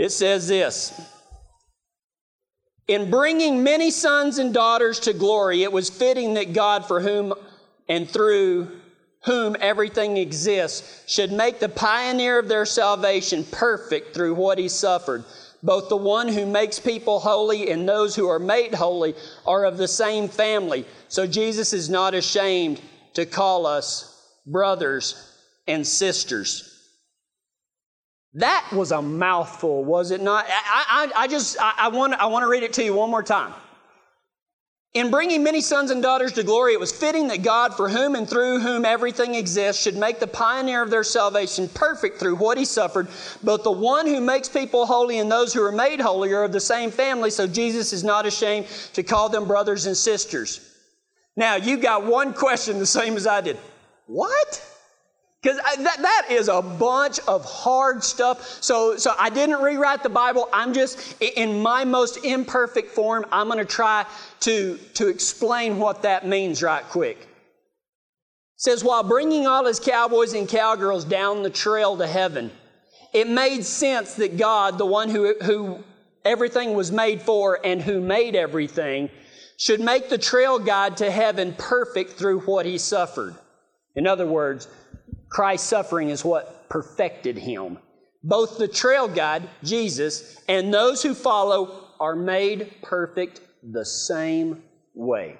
It 0.00 0.12
says 0.12 0.48
this 0.48 0.98
In 2.88 3.10
bringing 3.10 3.62
many 3.62 3.90
sons 3.90 4.38
and 4.38 4.54
daughters 4.54 4.98
to 5.00 5.12
glory, 5.12 5.62
it 5.62 5.70
was 5.70 5.90
fitting 5.90 6.34
that 6.34 6.54
God, 6.54 6.86
for 6.86 7.02
whom 7.02 7.34
and 7.86 8.08
through 8.08 8.80
whom 9.26 9.56
everything 9.60 10.16
exists, 10.16 11.04
should 11.06 11.30
make 11.30 11.60
the 11.60 11.68
pioneer 11.68 12.38
of 12.38 12.48
their 12.48 12.64
salvation 12.64 13.44
perfect 13.44 14.14
through 14.14 14.34
what 14.36 14.56
he 14.56 14.68
suffered. 14.68 15.22
Both 15.62 15.90
the 15.90 15.98
one 15.98 16.28
who 16.28 16.46
makes 16.46 16.78
people 16.80 17.20
holy 17.20 17.70
and 17.70 17.86
those 17.86 18.16
who 18.16 18.26
are 18.26 18.38
made 18.38 18.72
holy 18.72 19.14
are 19.44 19.66
of 19.66 19.76
the 19.76 19.86
same 19.86 20.28
family. 20.28 20.86
So 21.08 21.26
Jesus 21.26 21.74
is 21.74 21.90
not 21.90 22.14
ashamed 22.14 22.80
to 23.12 23.26
call 23.26 23.66
us 23.66 24.18
brothers 24.46 25.30
and 25.68 25.86
sisters. 25.86 26.79
That 28.34 28.68
was 28.72 28.92
a 28.92 29.02
mouthful, 29.02 29.84
was 29.84 30.12
it 30.12 30.20
not? 30.20 30.46
I, 30.48 31.10
I, 31.14 31.22
I 31.22 31.26
just, 31.26 31.56
I, 31.60 31.74
I, 31.76 31.88
want, 31.88 32.14
I 32.14 32.26
want 32.26 32.44
to 32.44 32.48
read 32.48 32.62
it 32.62 32.72
to 32.74 32.84
you 32.84 32.94
one 32.94 33.10
more 33.10 33.24
time. 33.24 33.52
In 34.92 35.10
bringing 35.10 35.44
many 35.44 35.60
sons 35.60 35.92
and 35.92 36.02
daughters 36.02 36.32
to 36.32 36.42
glory, 36.42 36.72
it 36.72 36.80
was 36.80 36.90
fitting 36.90 37.28
that 37.28 37.42
God, 37.42 37.76
for 37.76 37.88
whom 37.88 38.16
and 38.16 38.28
through 38.28 38.58
whom 38.58 38.84
everything 38.84 39.36
exists, 39.36 39.80
should 39.80 39.96
make 39.96 40.18
the 40.18 40.26
pioneer 40.26 40.82
of 40.82 40.90
their 40.90 41.04
salvation 41.04 41.68
perfect 41.68 42.18
through 42.18 42.34
what 42.36 42.58
he 42.58 42.64
suffered. 42.64 43.06
But 43.44 43.62
the 43.62 43.70
one 43.70 44.06
who 44.06 44.20
makes 44.20 44.48
people 44.48 44.86
holy 44.86 45.18
and 45.18 45.30
those 45.30 45.54
who 45.54 45.62
are 45.62 45.70
made 45.70 46.00
holy 46.00 46.32
are 46.32 46.42
of 46.42 46.50
the 46.50 46.60
same 46.60 46.90
family, 46.90 47.30
so 47.30 47.46
Jesus 47.46 47.92
is 47.92 48.02
not 48.02 48.26
ashamed 48.26 48.66
to 48.94 49.04
call 49.04 49.28
them 49.28 49.46
brothers 49.46 49.86
and 49.86 49.96
sisters. 49.96 50.60
Now, 51.36 51.54
you 51.54 51.76
got 51.76 52.04
one 52.04 52.34
question 52.34 52.80
the 52.80 52.86
same 52.86 53.16
as 53.16 53.28
I 53.28 53.42
did. 53.42 53.58
What? 54.06 54.60
Because 55.42 55.56
that, 55.56 56.02
that 56.02 56.26
is 56.30 56.48
a 56.48 56.60
bunch 56.60 57.18
of 57.20 57.44
hard 57.46 58.04
stuff. 58.04 58.62
So, 58.62 58.96
so 58.98 59.14
I 59.18 59.30
didn't 59.30 59.62
rewrite 59.62 60.02
the 60.02 60.10
Bible. 60.10 60.50
I'm 60.52 60.74
just, 60.74 61.20
in 61.22 61.62
my 61.62 61.84
most 61.84 62.24
imperfect 62.24 62.90
form, 62.90 63.24
I'm 63.32 63.46
going 63.46 63.58
to 63.58 63.64
try 63.64 64.04
to, 64.40 64.78
to 64.94 65.08
explain 65.08 65.78
what 65.78 66.02
that 66.02 66.26
means 66.26 66.62
right 66.62 66.84
quick. 66.84 67.18
It 67.20 67.26
says, 68.56 68.84
while 68.84 69.02
bringing 69.02 69.46
all 69.46 69.64
his 69.64 69.80
cowboys 69.80 70.34
and 70.34 70.46
cowgirls 70.46 71.06
down 71.06 71.42
the 71.42 71.48
trail 71.48 71.96
to 71.96 72.06
heaven, 72.06 72.50
it 73.14 73.26
made 73.26 73.64
sense 73.64 74.14
that 74.16 74.36
God, 74.36 74.76
the 74.76 74.84
one 74.84 75.08
who, 75.08 75.34
who 75.42 75.82
everything 76.22 76.74
was 76.74 76.92
made 76.92 77.22
for 77.22 77.58
and 77.64 77.80
who 77.80 78.02
made 78.02 78.36
everything, 78.36 79.08
should 79.56 79.80
make 79.80 80.10
the 80.10 80.18
trail 80.18 80.58
guide 80.58 80.98
to 80.98 81.10
heaven 81.10 81.54
perfect 81.56 82.12
through 82.12 82.40
what 82.40 82.66
he 82.66 82.76
suffered. 82.76 83.34
In 83.96 84.06
other 84.06 84.26
words, 84.26 84.68
Christ's 85.30 85.68
suffering 85.68 86.10
is 86.10 86.24
what 86.24 86.68
perfected 86.68 87.38
him. 87.38 87.78
Both 88.22 88.58
the 88.58 88.68
trail 88.68 89.08
guide, 89.08 89.48
Jesus, 89.64 90.42
and 90.48 90.74
those 90.74 91.02
who 91.02 91.14
follow 91.14 91.86
are 91.98 92.16
made 92.16 92.72
perfect 92.82 93.40
the 93.62 93.84
same 93.84 94.62
way. 94.94 95.38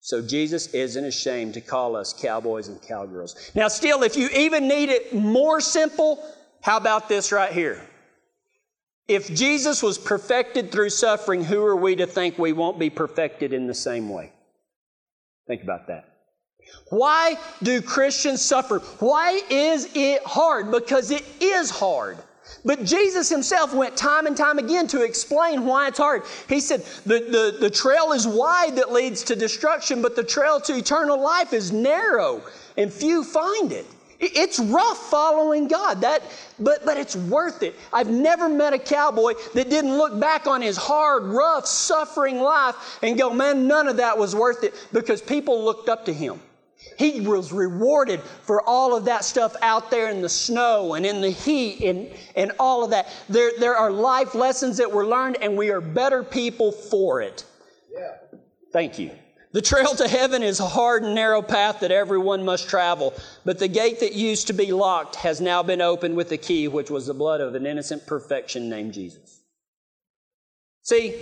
So 0.00 0.22
Jesus 0.22 0.68
isn't 0.68 1.04
ashamed 1.04 1.54
to 1.54 1.60
call 1.60 1.96
us 1.96 2.12
cowboys 2.12 2.68
and 2.68 2.80
cowgirls. 2.80 3.50
Now, 3.54 3.68
still, 3.68 4.02
if 4.02 4.16
you 4.16 4.28
even 4.28 4.68
need 4.68 4.88
it 4.88 5.14
more 5.14 5.60
simple, 5.60 6.24
how 6.62 6.76
about 6.76 7.08
this 7.08 7.32
right 7.32 7.52
here? 7.52 7.82
If 9.08 9.34
Jesus 9.34 9.82
was 9.82 9.98
perfected 9.98 10.70
through 10.70 10.90
suffering, 10.90 11.44
who 11.44 11.62
are 11.64 11.76
we 11.76 11.96
to 11.96 12.06
think 12.06 12.38
we 12.38 12.52
won't 12.52 12.78
be 12.78 12.90
perfected 12.90 13.52
in 13.52 13.66
the 13.66 13.74
same 13.74 14.08
way? 14.08 14.32
Think 15.48 15.62
about 15.62 15.88
that. 15.88 16.09
Why 16.90 17.36
do 17.62 17.80
Christians 17.80 18.42
suffer? 18.42 18.80
Why 18.98 19.40
is 19.48 19.88
it 19.94 20.22
hard? 20.24 20.70
Because 20.70 21.10
it 21.10 21.24
is 21.40 21.70
hard. 21.70 22.18
But 22.64 22.84
Jesus 22.84 23.28
himself 23.28 23.72
went 23.72 23.96
time 23.96 24.26
and 24.26 24.36
time 24.36 24.58
again 24.58 24.86
to 24.88 25.02
explain 25.02 25.64
why 25.64 25.88
it's 25.88 25.98
hard. 25.98 26.24
He 26.48 26.60
said, 26.60 26.82
the, 27.06 27.20
the, 27.20 27.56
the 27.60 27.70
trail 27.70 28.12
is 28.12 28.26
wide 28.26 28.76
that 28.76 28.92
leads 28.92 29.22
to 29.24 29.36
destruction, 29.36 30.02
but 30.02 30.16
the 30.16 30.24
trail 30.24 30.60
to 30.62 30.76
eternal 30.76 31.18
life 31.20 31.52
is 31.52 31.72
narrow, 31.72 32.42
and 32.76 32.92
few 32.92 33.24
find 33.24 33.72
it. 33.72 33.86
It's 34.18 34.58
rough 34.58 34.98
following 34.98 35.66
God, 35.66 36.02
that, 36.02 36.22
but, 36.58 36.84
but 36.84 36.98
it's 36.98 37.16
worth 37.16 37.62
it. 37.62 37.74
I've 37.90 38.10
never 38.10 38.50
met 38.50 38.74
a 38.74 38.78
cowboy 38.78 39.32
that 39.54 39.70
didn't 39.70 39.96
look 39.96 40.20
back 40.20 40.46
on 40.46 40.60
his 40.60 40.76
hard, 40.76 41.22
rough, 41.22 41.66
suffering 41.66 42.38
life 42.40 42.98
and 43.02 43.16
go, 43.16 43.32
man, 43.32 43.66
none 43.66 43.88
of 43.88 43.96
that 43.96 44.18
was 44.18 44.36
worth 44.36 44.62
it 44.62 44.74
because 44.92 45.22
people 45.22 45.64
looked 45.64 45.88
up 45.88 46.04
to 46.04 46.12
him. 46.12 46.38
He 46.98 47.20
was 47.20 47.52
rewarded 47.52 48.20
for 48.20 48.62
all 48.68 48.96
of 48.96 49.06
that 49.06 49.24
stuff 49.24 49.56
out 49.62 49.90
there 49.90 50.10
in 50.10 50.20
the 50.20 50.28
snow 50.28 50.94
and 50.94 51.06
in 51.06 51.20
the 51.20 51.30
heat 51.30 51.80
and, 51.82 52.10
and 52.36 52.52
all 52.58 52.84
of 52.84 52.90
that. 52.90 53.08
There, 53.28 53.52
there 53.58 53.76
are 53.76 53.90
life 53.90 54.34
lessons 54.34 54.76
that 54.76 54.90
were 54.90 55.06
learned, 55.06 55.38
and 55.40 55.56
we 55.56 55.70
are 55.70 55.80
better 55.80 56.22
people 56.22 56.72
for 56.72 57.22
it. 57.22 57.44
Yeah. 57.90 58.16
Thank 58.72 58.98
you. 58.98 59.12
The 59.52 59.62
trail 59.62 59.94
to 59.96 60.06
heaven 60.06 60.44
is 60.44 60.60
a 60.60 60.66
hard 60.66 61.02
and 61.02 61.14
narrow 61.14 61.42
path 61.42 61.80
that 61.80 61.90
everyone 61.90 62.44
must 62.44 62.68
travel, 62.68 63.14
but 63.44 63.58
the 63.58 63.66
gate 63.66 63.98
that 64.00 64.12
used 64.12 64.46
to 64.46 64.52
be 64.52 64.70
locked 64.70 65.16
has 65.16 65.40
now 65.40 65.62
been 65.62 65.80
opened 65.80 66.16
with 66.16 66.28
the 66.28 66.38
key, 66.38 66.68
which 66.68 66.88
was 66.88 67.06
the 67.06 67.14
blood 67.14 67.40
of 67.40 67.56
an 67.56 67.66
innocent 67.66 68.06
perfection 68.06 68.68
named 68.68 68.92
Jesus. 68.92 69.40
See, 70.82 71.16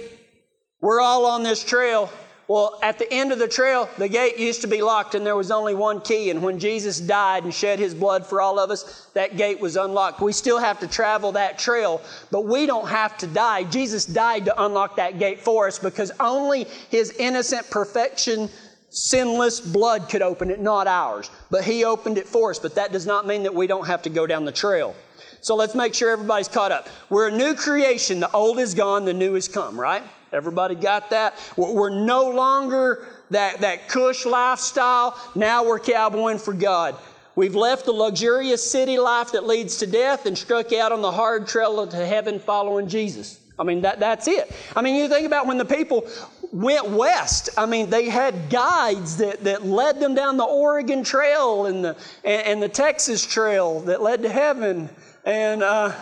we're 0.83 1.01
all 1.01 1.25
on 1.25 1.43
this 1.43 1.65
trail, 1.65 2.11
well, 2.49 2.79
at 2.83 2.99
the 2.99 3.13
end 3.13 3.31
of 3.31 3.39
the 3.39 3.47
trail, 3.47 3.91
the 3.99 4.09
gate 4.09 4.39
used 4.39 4.63
to 4.63 4.69
be 4.69 4.81
locked 4.81 5.15
and 5.15 5.25
there 5.25 5.37
was 5.37 5.51
only 5.51 5.75
one 5.75 6.01
key. 6.01 6.31
And 6.31 6.43
when 6.43 6.59
Jesus 6.59 6.99
died 6.99 7.45
and 7.45 7.53
shed 7.53 7.79
his 7.79 7.95
blood 7.95 8.25
for 8.25 8.41
all 8.41 8.59
of 8.59 8.71
us, 8.71 9.11
that 9.13 9.37
gate 9.37 9.61
was 9.61 9.77
unlocked. 9.77 10.23
We 10.23 10.33
still 10.33 10.59
have 10.59 10.81
to 10.81 10.89
travel 10.89 11.33
that 11.33 11.59
trail, 11.59 12.01
but 12.31 12.47
we 12.47 12.65
don't 12.65 12.89
have 12.89 13.19
to 13.19 13.27
die. 13.27 13.65
Jesus 13.65 14.07
died 14.07 14.47
to 14.47 14.65
unlock 14.65 14.97
that 14.97 15.19
gate 15.19 15.41
for 15.41 15.67
us 15.67 15.79
because 15.79 16.11
only 16.21 16.65
his 16.89 17.11
innocent 17.19 17.69
perfection, 17.69 18.49
sinless 18.89 19.61
blood 19.61 20.09
could 20.09 20.23
open 20.23 20.51
it, 20.51 20.59
not 20.59 20.87
ours. 20.87 21.31
But 21.51 21.65
he 21.65 21.85
opened 21.85 22.17
it 22.17 22.27
for 22.27 22.49
us, 22.49 22.59
but 22.59 22.75
that 22.77 22.93
does 22.93 23.05
not 23.05 23.27
mean 23.27 23.43
that 23.43 23.55
we 23.55 23.67
don't 23.67 23.87
have 23.87 24.01
to 24.03 24.11
go 24.11 24.27
down 24.27 24.47
the 24.47 24.53
trail. 24.53 24.97
So 25.43 25.55
let's 25.55 25.75
make 25.75 25.93
sure 25.93 26.11
everybody's 26.11 26.49
caught 26.49 26.73
up. 26.73 26.89
We're 27.11 27.29
a 27.29 27.37
new 27.37 27.55
creation. 27.55 28.21
The 28.21 28.31
old 28.33 28.59
is 28.59 28.73
gone, 28.73 29.05
the 29.05 29.13
new 29.13 29.35
has 29.35 29.49
come, 29.49 29.79
right? 29.79 30.03
Everybody 30.33 30.75
got 30.75 31.11
that? 31.11 31.35
We're 31.57 31.91
no 31.91 32.31
longer 32.31 33.07
that, 33.31 33.61
that 33.61 33.89
cush 33.89 34.27
lifestyle. 34.27 35.19
Now 35.35 35.65
we're 35.65 35.79
cowboying 35.79 36.39
for 36.39 36.53
God. 36.53 36.97
We've 37.35 37.55
left 37.55 37.85
the 37.85 37.93
luxurious 37.93 38.69
city 38.69 38.99
life 38.99 39.33
that 39.33 39.47
leads 39.47 39.77
to 39.79 39.87
death 39.87 40.27
and 40.27 40.37
struck 40.37 40.73
out 40.73 40.91
on 40.91 41.03
the 41.03 41.13
hard 41.13 41.47
trail 41.47 41.87
to 41.87 41.97
heaven 41.97 42.41
following 42.41 42.89
Jesus. 42.89 43.39
I 43.59 43.65
mean, 43.65 43.83
that, 43.83 44.01
that's 44.01 44.29
it. 44.29 44.53
I 44.75 44.83
mean, 44.83 44.97
you 44.97 45.09
think 45.09 45.27
about 45.27 45.47
when 45.47 45.59
the 45.59 45.65
people 45.65 46.09
went 46.53 46.89
west. 46.91 47.51
I 47.57 47.67
mean, 47.67 47.91
they 47.91 48.09
had 48.09 48.51
guides 48.51 49.19
that, 49.19 49.45
that 49.45 49.65
led 49.65 50.01
them 50.01 50.15
down 50.15 50.37
the 50.37 50.45
Oregon 50.45 51.05
Trail 51.05 51.67
and 51.67 51.85
the, 51.85 51.97
and, 52.25 52.47
and 52.47 52.63
the 52.63 52.69
Texas 52.69 53.27
Trail 53.27 53.81
that 53.81 54.03
led 54.03 54.23
to 54.23 54.29
heaven. 54.29 54.89
And, 55.25 55.63
uh, 55.63 55.93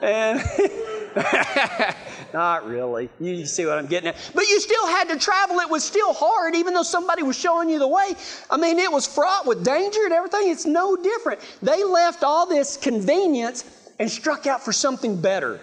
and 0.00 0.40
Not 2.32 2.66
really. 2.66 3.08
You 3.18 3.46
see 3.46 3.66
what 3.66 3.78
I'm 3.78 3.86
getting 3.86 4.08
at. 4.08 4.32
But 4.34 4.48
you 4.48 4.60
still 4.60 4.86
had 4.86 5.08
to 5.08 5.18
travel. 5.18 5.58
It 5.58 5.70
was 5.70 5.84
still 5.84 6.12
hard, 6.12 6.54
even 6.54 6.74
though 6.74 6.82
somebody 6.82 7.22
was 7.22 7.36
showing 7.38 7.68
you 7.68 7.78
the 7.78 7.88
way. 7.88 8.12
I 8.50 8.56
mean, 8.56 8.78
it 8.78 8.90
was 8.90 9.06
fraught 9.06 9.46
with 9.46 9.64
danger 9.64 10.04
and 10.04 10.12
everything. 10.12 10.50
It's 10.50 10.66
no 10.66 10.96
different. 10.96 11.40
They 11.62 11.84
left 11.84 12.22
all 12.22 12.46
this 12.46 12.76
convenience 12.76 13.64
and 13.98 14.10
struck 14.10 14.46
out 14.46 14.62
for 14.64 14.72
something 14.72 15.20
better. 15.20 15.60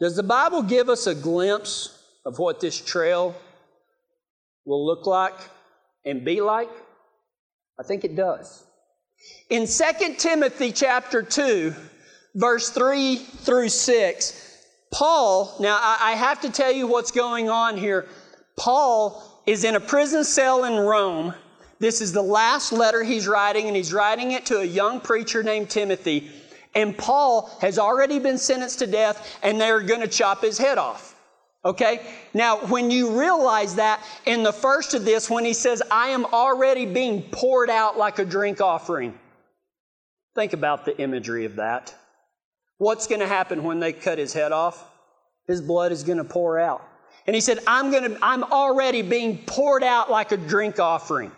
Does 0.00 0.16
the 0.16 0.22
Bible 0.22 0.62
give 0.62 0.88
us 0.88 1.06
a 1.06 1.14
glimpse 1.14 2.02
of 2.24 2.38
what 2.38 2.60
this 2.60 2.80
trail 2.80 3.34
will 4.64 4.84
look 4.84 5.06
like 5.06 5.34
and 6.04 6.24
be 6.24 6.40
like? 6.40 6.70
I 7.78 7.82
think 7.82 8.04
it 8.04 8.16
does. 8.16 8.64
In 9.50 9.66
2 9.66 10.14
Timothy 10.18 10.72
chapter 10.72 11.22
2, 11.22 11.74
verse 12.34 12.70
3 12.70 13.16
through 13.16 13.68
6, 13.68 14.45
Paul, 14.96 15.54
now 15.60 15.78
I, 15.78 16.12
have 16.12 16.40
to 16.40 16.50
tell 16.50 16.72
you 16.72 16.86
what's 16.86 17.10
going 17.10 17.50
on 17.50 17.76
here. 17.76 18.06
Paul 18.56 19.22
is 19.44 19.62
in 19.62 19.76
a 19.76 19.80
prison 19.80 20.24
cell 20.24 20.64
in 20.64 20.72
Rome. 20.74 21.34
This 21.78 22.00
is 22.00 22.14
the 22.14 22.22
last 22.22 22.72
letter 22.72 23.02
he's 23.02 23.28
writing, 23.28 23.66
and 23.66 23.76
he's 23.76 23.92
writing 23.92 24.32
it 24.32 24.46
to 24.46 24.60
a 24.60 24.64
young 24.64 25.02
preacher 25.02 25.42
named 25.42 25.68
Timothy. 25.68 26.30
And 26.74 26.96
Paul 26.96 27.54
has 27.60 27.78
already 27.78 28.18
been 28.18 28.38
sentenced 28.38 28.78
to 28.78 28.86
death, 28.86 29.38
and 29.42 29.60
they're 29.60 29.82
going 29.82 30.00
to 30.00 30.08
chop 30.08 30.40
his 30.40 30.56
head 30.56 30.78
off. 30.78 31.14
Okay? 31.62 32.00
Now, 32.32 32.64
when 32.64 32.90
you 32.90 33.20
realize 33.20 33.74
that 33.74 34.02
in 34.24 34.42
the 34.42 34.52
first 34.52 34.94
of 34.94 35.04
this, 35.04 35.28
when 35.28 35.44
he 35.44 35.52
says, 35.52 35.82
I 35.90 36.08
am 36.08 36.24
already 36.24 36.86
being 36.86 37.20
poured 37.20 37.68
out 37.68 37.98
like 37.98 38.18
a 38.18 38.24
drink 38.24 38.62
offering, 38.62 39.12
think 40.34 40.54
about 40.54 40.86
the 40.86 40.98
imagery 40.98 41.44
of 41.44 41.56
that. 41.56 41.94
What's 42.78 43.06
going 43.06 43.20
to 43.20 43.26
happen 43.26 43.64
when 43.64 43.80
they 43.80 43.92
cut 43.92 44.18
his 44.18 44.32
head 44.32 44.52
off? 44.52 44.84
His 45.46 45.60
blood 45.60 45.92
is 45.92 46.02
going 46.02 46.18
to 46.18 46.24
pour 46.24 46.58
out. 46.58 46.82
And 47.26 47.34
he 47.34 47.40
said, 47.40 47.58
I'm 47.66 47.90
going 47.90 48.04
to, 48.04 48.18
I'm 48.22 48.44
already 48.44 49.02
being 49.02 49.38
poured 49.46 49.82
out 49.82 50.10
like 50.10 50.32
a 50.32 50.36
drink 50.36 50.78
offering. 50.78 51.32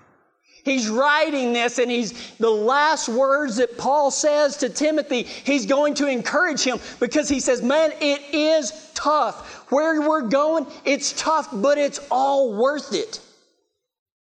He's 0.64 0.88
writing 0.88 1.52
this, 1.52 1.78
and 1.78 1.90
he's 1.90 2.32
the 2.36 2.50
last 2.50 3.08
words 3.08 3.56
that 3.56 3.78
Paul 3.78 4.10
says 4.10 4.58
to 4.58 4.68
Timothy. 4.68 5.22
He's 5.22 5.64
going 5.64 5.94
to 5.94 6.08
encourage 6.08 6.62
him 6.62 6.78
because 7.00 7.28
he 7.28 7.40
says, 7.40 7.62
Man, 7.62 7.92
it 8.00 8.34
is 8.34 8.90
tough. 8.94 9.70
Where 9.70 10.00
we're 10.00 10.28
going, 10.28 10.66
it's 10.84 11.12
tough, 11.12 11.48
but 11.52 11.78
it's 11.78 12.00
all 12.10 12.54
worth 12.54 12.92
it. 12.92 13.20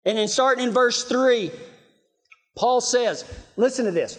And 0.05 0.17
then 0.17 0.27
starting 0.27 0.67
in 0.67 0.73
verse 0.73 1.03
3, 1.03 1.51
Paul 2.57 2.81
says, 2.81 3.25
Listen 3.55 3.85
to 3.85 3.91
this 3.91 4.17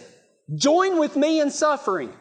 join 0.55 0.99
with 0.99 1.15
me 1.15 1.41
in 1.41 1.49
suffering 1.49 2.13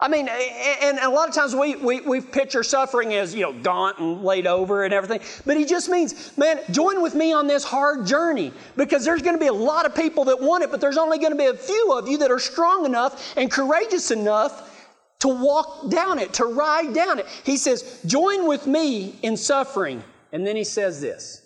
I 0.00 0.06
mean, 0.06 0.28
and 0.28 0.98
a 1.00 1.10
lot 1.10 1.28
of 1.28 1.34
times 1.34 1.56
we, 1.56 1.74
we, 1.74 2.00
we 2.02 2.20
picture 2.20 2.62
suffering 2.62 3.14
as, 3.14 3.34
you 3.34 3.42
know, 3.42 3.52
gaunt 3.52 3.98
and 3.98 4.22
laid 4.22 4.46
over 4.46 4.84
and 4.84 4.94
everything. 4.94 5.20
But 5.44 5.56
he 5.56 5.64
just 5.64 5.88
means, 5.88 6.36
man, 6.38 6.60
join 6.70 7.02
with 7.02 7.16
me 7.16 7.32
on 7.32 7.48
this 7.48 7.64
hard 7.64 8.06
journey 8.06 8.52
because 8.76 9.04
there's 9.04 9.22
going 9.22 9.34
to 9.34 9.40
be 9.40 9.48
a 9.48 9.52
lot 9.52 9.86
of 9.86 9.96
people 9.96 10.24
that 10.26 10.40
want 10.40 10.62
it, 10.62 10.70
but 10.70 10.80
there's 10.80 10.98
only 10.98 11.18
going 11.18 11.32
to 11.32 11.38
be 11.38 11.46
a 11.46 11.54
few 11.54 11.92
of 11.98 12.08
you 12.08 12.16
that 12.18 12.30
are 12.30 12.38
strong 12.38 12.86
enough 12.86 13.36
and 13.36 13.50
courageous 13.50 14.12
enough 14.12 14.72
to 15.18 15.28
walk 15.28 15.90
down 15.90 16.20
it, 16.20 16.32
to 16.34 16.44
ride 16.44 16.94
down 16.94 17.18
it. 17.18 17.26
He 17.42 17.56
says, 17.56 18.00
join 18.06 18.46
with 18.46 18.68
me 18.68 19.18
in 19.22 19.36
suffering. 19.36 20.04
And 20.32 20.46
then 20.46 20.54
he 20.54 20.64
says 20.64 21.00
this 21.00 21.42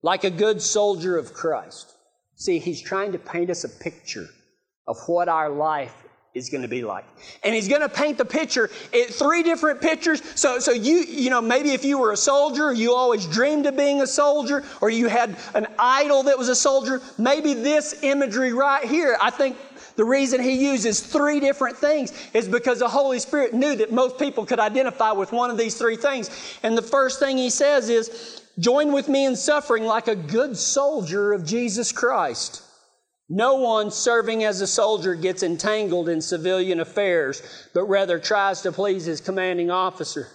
like 0.00 0.24
a 0.24 0.30
good 0.30 0.62
soldier 0.62 1.18
of 1.18 1.34
Christ. 1.34 1.92
See, 2.36 2.58
he's 2.58 2.80
trying 2.80 3.12
to 3.12 3.18
paint 3.18 3.50
us 3.50 3.64
a 3.64 3.68
picture 3.68 4.28
of 4.86 4.96
what 5.08 5.28
our 5.28 5.50
life 5.50 6.07
is 6.38 6.48
going 6.48 6.62
to 6.62 6.68
be 6.68 6.82
like. 6.82 7.04
And 7.42 7.54
he's 7.54 7.68
going 7.68 7.82
to 7.82 7.88
paint 7.88 8.16
the 8.16 8.24
picture, 8.24 8.70
it, 8.92 9.12
three 9.12 9.42
different 9.42 9.80
pictures. 9.80 10.22
So, 10.34 10.58
so 10.58 10.72
you, 10.72 10.98
you 10.98 11.30
know, 11.30 11.42
maybe 11.42 11.72
if 11.72 11.84
you 11.84 11.98
were 11.98 12.12
a 12.12 12.16
soldier, 12.16 12.72
you 12.72 12.94
always 12.94 13.26
dreamed 13.26 13.66
of 13.66 13.76
being 13.76 14.00
a 14.00 14.06
soldier, 14.06 14.64
or 14.80 14.88
you 14.88 15.08
had 15.08 15.36
an 15.54 15.66
idol 15.78 16.22
that 16.24 16.38
was 16.38 16.48
a 16.48 16.54
soldier, 16.54 17.02
maybe 17.18 17.52
this 17.54 18.02
imagery 18.02 18.52
right 18.52 18.84
here, 18.84 19.16
I 19.20 19.30
think 19.30 19.56
the 19.96 20.04
reason 20.04 20.40
he 20.40 20.52
uses 20.52 21.00
three 21.00 21.40
different 21.40 21.76
things 21.76 22.12
is 22.32 22.46
because 22.46 22.78
the 22.78 22.88
Holy 22.88 23.18
Spirit 23.18 23.52
knew 23.52 23.74
that 23.74 23.92
most 23.92 24.16
people 24.16 24.46
could 24.46 24.60
identify 24.60 25.10
with 25.10 25.32
one 25.32 25.50
of 25.50 25.58
these 25.58 25.76
three 25.76 25.96
things. 25.96 26.30
And 26.62 26.78
the 26.78 26.82
first 26.82 27.18
thing 27.18 27.36
he 27.36 27.50
says 27.50 27.88
is, 27.88 28.42
join 28.60 28.92
with 28.92 29.08
me 29.08 29.26
in 29.26 29.34
suffering 29.34 29.84
like 29.84 30.06
a 30.06 30.14
good 30.14 30.56
soldier 30.56 31.32
of 31.32 31.44
Jesus 31.44 31.90
Christ. 31.90 32.62
No 33.28 33.56
one 33.56 33.90
serving 33.90 34.44
as 34.44 34.62
a 34.62 34.66
soldier 34.66 35.14
gets 35.14 35.42
entangled 35.42 36.08
in 36.08 36.22
civilian 36.22 36.80
affairs, 36.80 37.42
but 37.74 37.84
rather 37.84 38.18
tries 38.18 38.62
to 38.62 38.72
please 38.72 39.04
his 39.04 39.20
commanding 39.20 39.70
officer. 39.70 40.28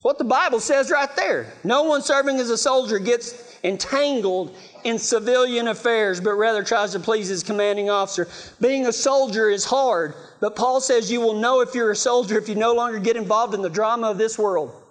What 0.00 0.16
the 0.16 0.24
Bible 0.24 0.60
says 0.60 0.90
right 0.90 1.14
there. 1.16 1.52
No 1.62 1.82
one 1.82 2.00
serving 2.00 2.38
as 2.38 2.48
a 2.48 2.56
soldier 2.56 2.98
gets 2.98 3.58
entangled 3.64 4.56
in 4.84 4.98
civilian 4.98 5.68
affairs, 5.68 6.20
but 6.20 6.34
rather 6.34 6.62
tries 6.62 6.92
to 6.92 7.00
please 7.00 7.28
his 7.28 7.42
commanding 7.42 7.90
officer. 7.90 8.28
Being 8.60 8.86
a 8.86 8.92
soldier 8.92 9.50
is 9.50 9.64
hard, 9.64 10.14
but 10.40 10.56
Paul 10.56 10.80
says 10.80 11.10
you 11.10 11.20
will 11.20 11.34
know 11.34 11.60
if 11.60 11.74
you're 11.74 11.90
a 11.90 11.96
soldier 11.96 12.38
if 12.38 12.48
you 12.48 12.54
no 12.54 12.72
longer 12.72 12.98
get 12.98 13.16
involved 13.16 13.52
in 13.52 13.62
the 13.62 13.68
drama 13.68 14.10
of 14.10 14.16
this 14.16 14.38
world. 14.38 14.85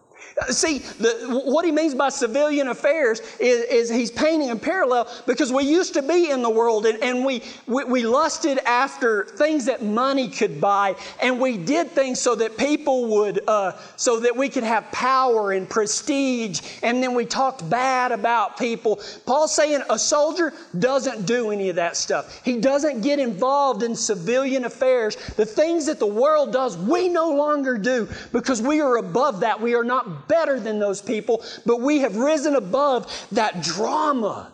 See, 0.50 0.80
the, 0.80 1.42
what 1.46 1.64
he 1.64 1.72
means 1.72 1.96
by 1.96 2.10
civilian 2.10 2.68
affairs 2.68 3.22
is, 3.40 3.64
is, 3.64 3.90
he's 3.90 4.12
painting 4.12 4.50
a 4.50 4.56
parallel 4.58 5.10
because 5.26 5.52
we 5.52 5.64
used 5.64 5.94
to 5.94 6.02
be 6.02 6.30
in 6.30 6.42
the 6.42 6.50
world 6.50 6.86
and, 6.86 7.02
and 7.02 7.24
we, 7.24 7.42
we, 7.68 7.86
we, 7.86 8.06
lusted 8.06 8.60
after 8.66 9.26
things 9.38 9.66
that 9.66 9.82
money 9.82 10.28
could 10.28 10.60
buy 10.60 10.94
and 11.22 11.40
we 11.40 11.58
did 11.58 11.90
things 11.90 12.20
so 12.20 12.36
that 12.36 12.58
people 12.58 13.08
would, 13.08 13.48
uh, 13.48 13.72
so 13.96 14.20
that 14.20 14.36
we 14.36 14.50
could 14.50 14.66
have 14.66 14.92
power 14.92 15.54
and 15.54 15.70
prestige 15.70 16.60
and 16.84 17.02
then 17.02 17.14
we 17.16 17.26
talked 17.26 17.68
bad 17.70 18.12
about 18.12 18.58
people. 18.58 19.00
Paul's 19.26 19.56
saying 19.56 19.84
a 19.90 19.98
soldier 19.98 20.52
doesn't 20.80 21.26
do 21.26 21.52
any 21.52 21.70
of 21.70 21.78
that 21.78 21.96
stuff. 21.96 22.42
He 22.44 22.60
doesn't 22.60 23.00
get 23.02 23.20
involved 23.20 23.84
in 23.84 23.96
civilian 23.96 24.66
affairs. 24.66 25.16
The 25.38 25.46
things 25.46 25.86
that 25.86 25.98
the 25.98 26.06
world 26.06 26.52
does, 26.52 26.78
we 26.78 27.08
no 27.08 27.32
longer 27.32 27.78
do 27.78 28.10
because 28.34 28.62
we 28.62 28.82
are 28.82 28.98
above 28.98 29.40
that. 29.40 29.60
We 29.60 29.76
are 29.76 29.84
not 29.84 30.25
better 30.28 30.60
than 30.60 30.80
those 30.80 31.02
people, 31.02 31.44
but 31.66 31.82
we 31.82 32.00
have 32.00 32.16
risen 32.16 32.56
above 32.56 33.28
that 33.32 33.62
drama. 33.62 34.52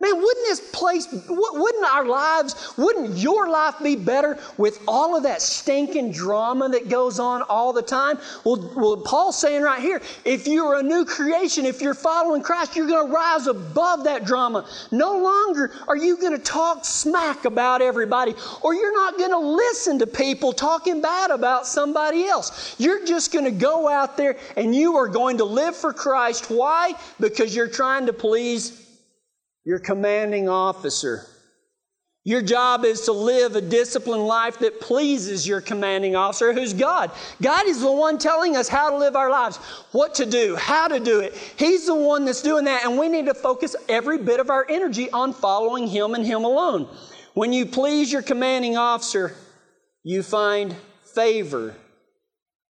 Man, 0.00 0.16
wouldn't 0.16 0.46
this 0.46 0.60
place, 0.72 1.06
wouldn't 1.30 1.84
our 1.84 2.04
lives, 2.04 2.74
wouldn't 2.76 3.16
your 3.16 3.48
life 3.48 3.76
be 3.82 3.96
better 3.96 4.38
with 4.58 4.82
all 4.86 5.16
of 5.16 5.22
that 5.22 5.40
stinking 5.40 6.10
drama 6.10 6.68
that 6.68 6.90
goes 6.90 7.18
on 7.18 7.42
all 7.42 7.72
the 7.72 7.80
time? 7.80 8.18
Well, 8.44 8.70
well 8.76 8.96
Paul's 8.98 9.38
saying 9.38 9.62
right 9.62 9.80
here, 9.80 10.02
if 10.24 10.46
you're 10.46 10.80
a 10.80 10.82
new 10.82 11.06
creation, 11.06 11.64
if 11.64 11.80
you're 11.80 11.94
following 11.94 12.42
Christ, 12.42 12.76
you're 12.76 12.88
going 12.88 13.06
to 13.06 13.12
rise 13.14 13.46
above 13.46 14.04
that 14.04 14.26
drama. 14.26 14.68
No 14.90 15.16
longer 15.16 15.72
are 15.88 15.96
you 15.96 16.18
going 16.18 16.36
to 16.36 16.42
talk 16.42 16.84
smack 16.84 17.44
about 17.46 17.80
everybody, 17.80 18.34
or 18.62 18.74
you're 18.74 18.92
not 18.92 19.16
going 19.16 19.30
to 19.30 19.38
listen 19.38 19.98
to 20.00 20.06
people 20.08 20.52
talking 20.52 21.00
bad 21.00 21.30
about 21.30 21.66
somebody 21.66 22.26
else. 22.26 22.74
You're 22.78 23.06
just 23.06 23.32
going 23.32 23.46
to 23.46 23.50
go 23.52 23.88
out 23.88 24.16
there 24.16 24.36
and 24.56 24.74
you 24.74 24.96
are 24.96 25.08
going 25.08 25.38
to 25.38 25.44
live 25.44 25.76
for 25.76 25.94
Christ. 25.94 26.50
Why? 26.50 26.94
Because 27.20 27.56
you're 27.56 27.68
trying 27.68 28.04
to 28.06 28.12
please 28.12 28.83
your 29.64 29.78
commanding 29.78 30.48
officer. 30.48 31.26
Your 32.26 32.40
job 32.40 32.86
is 32.86 33.02
to 33.02 33.12
live 33.12 33.54
a 33.54 33.60
disciplined 33.60 34.26
life 34.26 34.58
that 34.60 34.80
pleases 34.80 35.46
your 35.46 35.60
commanding 35.60 36.16
officer, 36.16 36.54
who's 36.54 36.72
God. 36.72 37.10
God 37.42 37.66
is 37.66 37.82
the 37.82 37.92
one 37.92 38.16
telling 38.16 38.56
us 38.56 38.66
how 38.66 38.88
to 38.88 38.96
live 38.96 39.14
our 39.14 39.30
lives, 39.30 39.58
what 39.92 40.14
to 40.14 40.24
do, 40.24 40.56
how 40.56 40.88
to 40.88 40.98
do 40.98 41.20
it. 41.20 41.34
He's 41.56 41.84
the 41.86 41.94
one 41.94 42.24
that's 42.24 42.40
doing 42.40 42.64
that, 42.64 42.86
and 42.86 42.98
we 42.98 43.10
need 43.10 43.26
to 43.26 43.34
focus 43.34 43.76
every 43.90 44.16
bit 44.16 44.40
of 44.40 44.48
our 44.48 44.64
energy 44.70 45.10
on 45.10 45.34
following 45.34 45.86
Him 45.86 46.14
and 46.14 46.24
Him 46.24 46.44
alone. 46.44 46.88
When 47.34 47.52
you 47.52 47.66
please 47.66 48.10
your 48.10 48.22
commanding 48.22 48.78
officer, 48.78 49.34
you 50.02 50.22
find 50.22 50.74
favor 51.14 51.74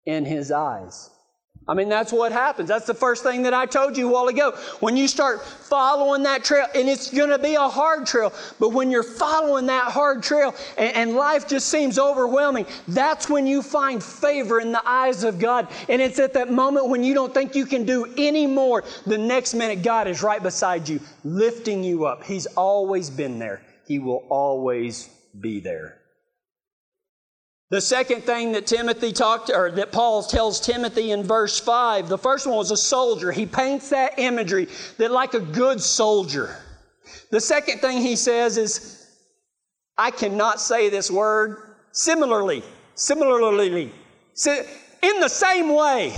in 0.04 0.26
His 0.26 0.52
eyes. 0.52 1.08
I 1.68 1.74
mean, 1.74 1.90
that's 1.90 2.14
what 2.14 2.32
happens. 2.32 2.66
That's 2.66 2.86
the 2.86 2.94
first 2.94 3.22
thing 3.22 3.42
that 3.42 3.52
I 3.52 3.66
told 3.66 3.98
you 3.98 4.08
a 4.08 4.12
while 4.12 4.28
ago. 4.28 4.52
When 4.80 4.96
you 4.96 5.06
start 5.06 5.44
following 5.44 6.22
that 6.22 6.42
trail, 6.42 6.66
and 6.74 6.88
it's 6.88 7.10
going 7.10 7.28
to 7.28 7.38
be 7.38 7.56
a 7.56 7.68
hard 7.68 8.06
trail, 8.06 8.32
but 8.58 8.70
when 8.70 8.90
you're 8.90 9.02
following 9.02 9.66
that 9.66 9.92
hard 9.92 10.22
trail 10.22 10.54
and, 10.78 10.96
and, 10.96 11.14
life 11.18 11.46
just 11.46 11.68
seems 11.68 11.98
overwhelming, 11.98 12.64
that's 12.88 13.28
when 13.28 13.46
you 13.46 13.60
find 13.60 14.02
favor 14.02 14.60
in 14.60 14.72
the 14.72 14.88
eyes 14.88 15.24
of 15.24 15.38
God. 15.38 15.68
And 15.90 16.00
it's 16.00 16.18
at 16.18 16.32
that 16.34 16.50
moment 16.50 16.88
when 16.88 17.04
you 17.04 17.12
don't 17.12 17.34
think 17.34 17.54
you 17.54 17.66
can 17.66 17.84
do 17.84 18.14
any 18.16 18.46
more. 18.46 18.82
The 19.04 19.18
next 19.18 19.52
minute, 19.52 19.82
God 19.82 20.08
is 20.08 20.22
right 20.22 20.42
beside 20.42 20.88
you, 20.88 21.00
lifting 21.22 21.84
you 21.84 22.06
up. 22.06 22.24
He's 22.24 22.46
always 22.46 23.10
been 23.10 23.38
there, 23.38 23.60
He 23.86 23.98
will 23.98 24.24
always 24.30 25.10
be 25.38 25.60
there. 25.60 25.98
The 27.70 27.80
second 27.82 28.22
thing 28.22 28.52
that 28.52 28.66
Timothy 28.66 29.12
talked, 29.12 29.50
or 29.50 29.70
that 29.72 29.92
Paul 29.92 30.22
tells 30.22 30.58
Timothy 30.58 31.10
in 31.10 31.22
verse 31.22 31.60
5, 31.60 32.08
the 32.08 32.16
first 32.16 32.46
one 32.46 32.56
was 32.56 32.70
a 32.70 32.76
soldier. 32.76 33.30
He 33.30 33.44
paints 33.44 33.90
that 33.90 34.18
imagery 34.18 34.68
that 34.96 35.10
like 35.10 35.34
a 35.34 35.40
good 35.40 35.80
soldier. 35.80 36.56
The 37.30 37.40
second 37.40 37.80
thing 37.80 38.00
he 38.00 38.16
says 38.16 38.56
is, 38.56 39.06
I 39.98 40.10
cannot 40.10 40.62
say 40.62 40.88
this 40.88 41.10
word, 41.10 41.74
similarly, 41.92 42.62
similarly, 42.94 43.92
in 45.02 45.20
the 45.20 45.28
same 45.28 45.68
way. 45.74 46.14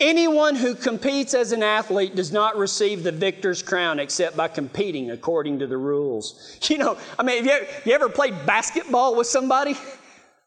Anyone 0.00 0.56
who 0.56 0.74
competes 0.74 1.34
as 1.34 1.52
an 1.52 1.62
athlete 1.62 2.16
does 2.16 2.32
not 2.32 2.56
receive 2.56 3.04
the 3.04 3.12
victor's 3.12 3.62
crown 3.62 4.00
except 4.00 4.36
by 4.36 4.48
competing 4.48 5.10
according 5.10 5.60
to 5.60 5.66
the 5.66 5.76
rules. 5.76 6.58
You 6.74 6.78
know, 6.78 6.96
I 7.18 7.22
mean, 7.22 7.36
have 7.36 7.46
you 7.46 7.52
ever, 7.52 7.66
you 7.84 7.92
ever 7.92 8.08
played 8.08 8.34
basketball 8.46 9.14
with 9.14 9.28
somebody? 9.28 9.76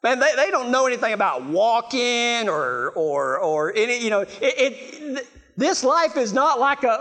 Man, 0.03 0.19
they, 0.19 0.35
they 0.35 0.51
don't 0.51 0.71
know 0.71 0.85
anything 0.85 1.13
about 1.13 1.45
walking 1.45 2.49
or, 2.49 2.89
or, 2.95 3.39
or 3.39 3.73
any, 3.73 4.03
you 4.03 4.09
know, 4.09 4.21
it, 4.21 4.33
it 4.41 5.27
this 5.57 5.83
life 5.83 6.17
is 6.17 6.33
not 6.33 6.59
like 6.59 6.83
a, 6.83 6.87
a, 6.87 6.91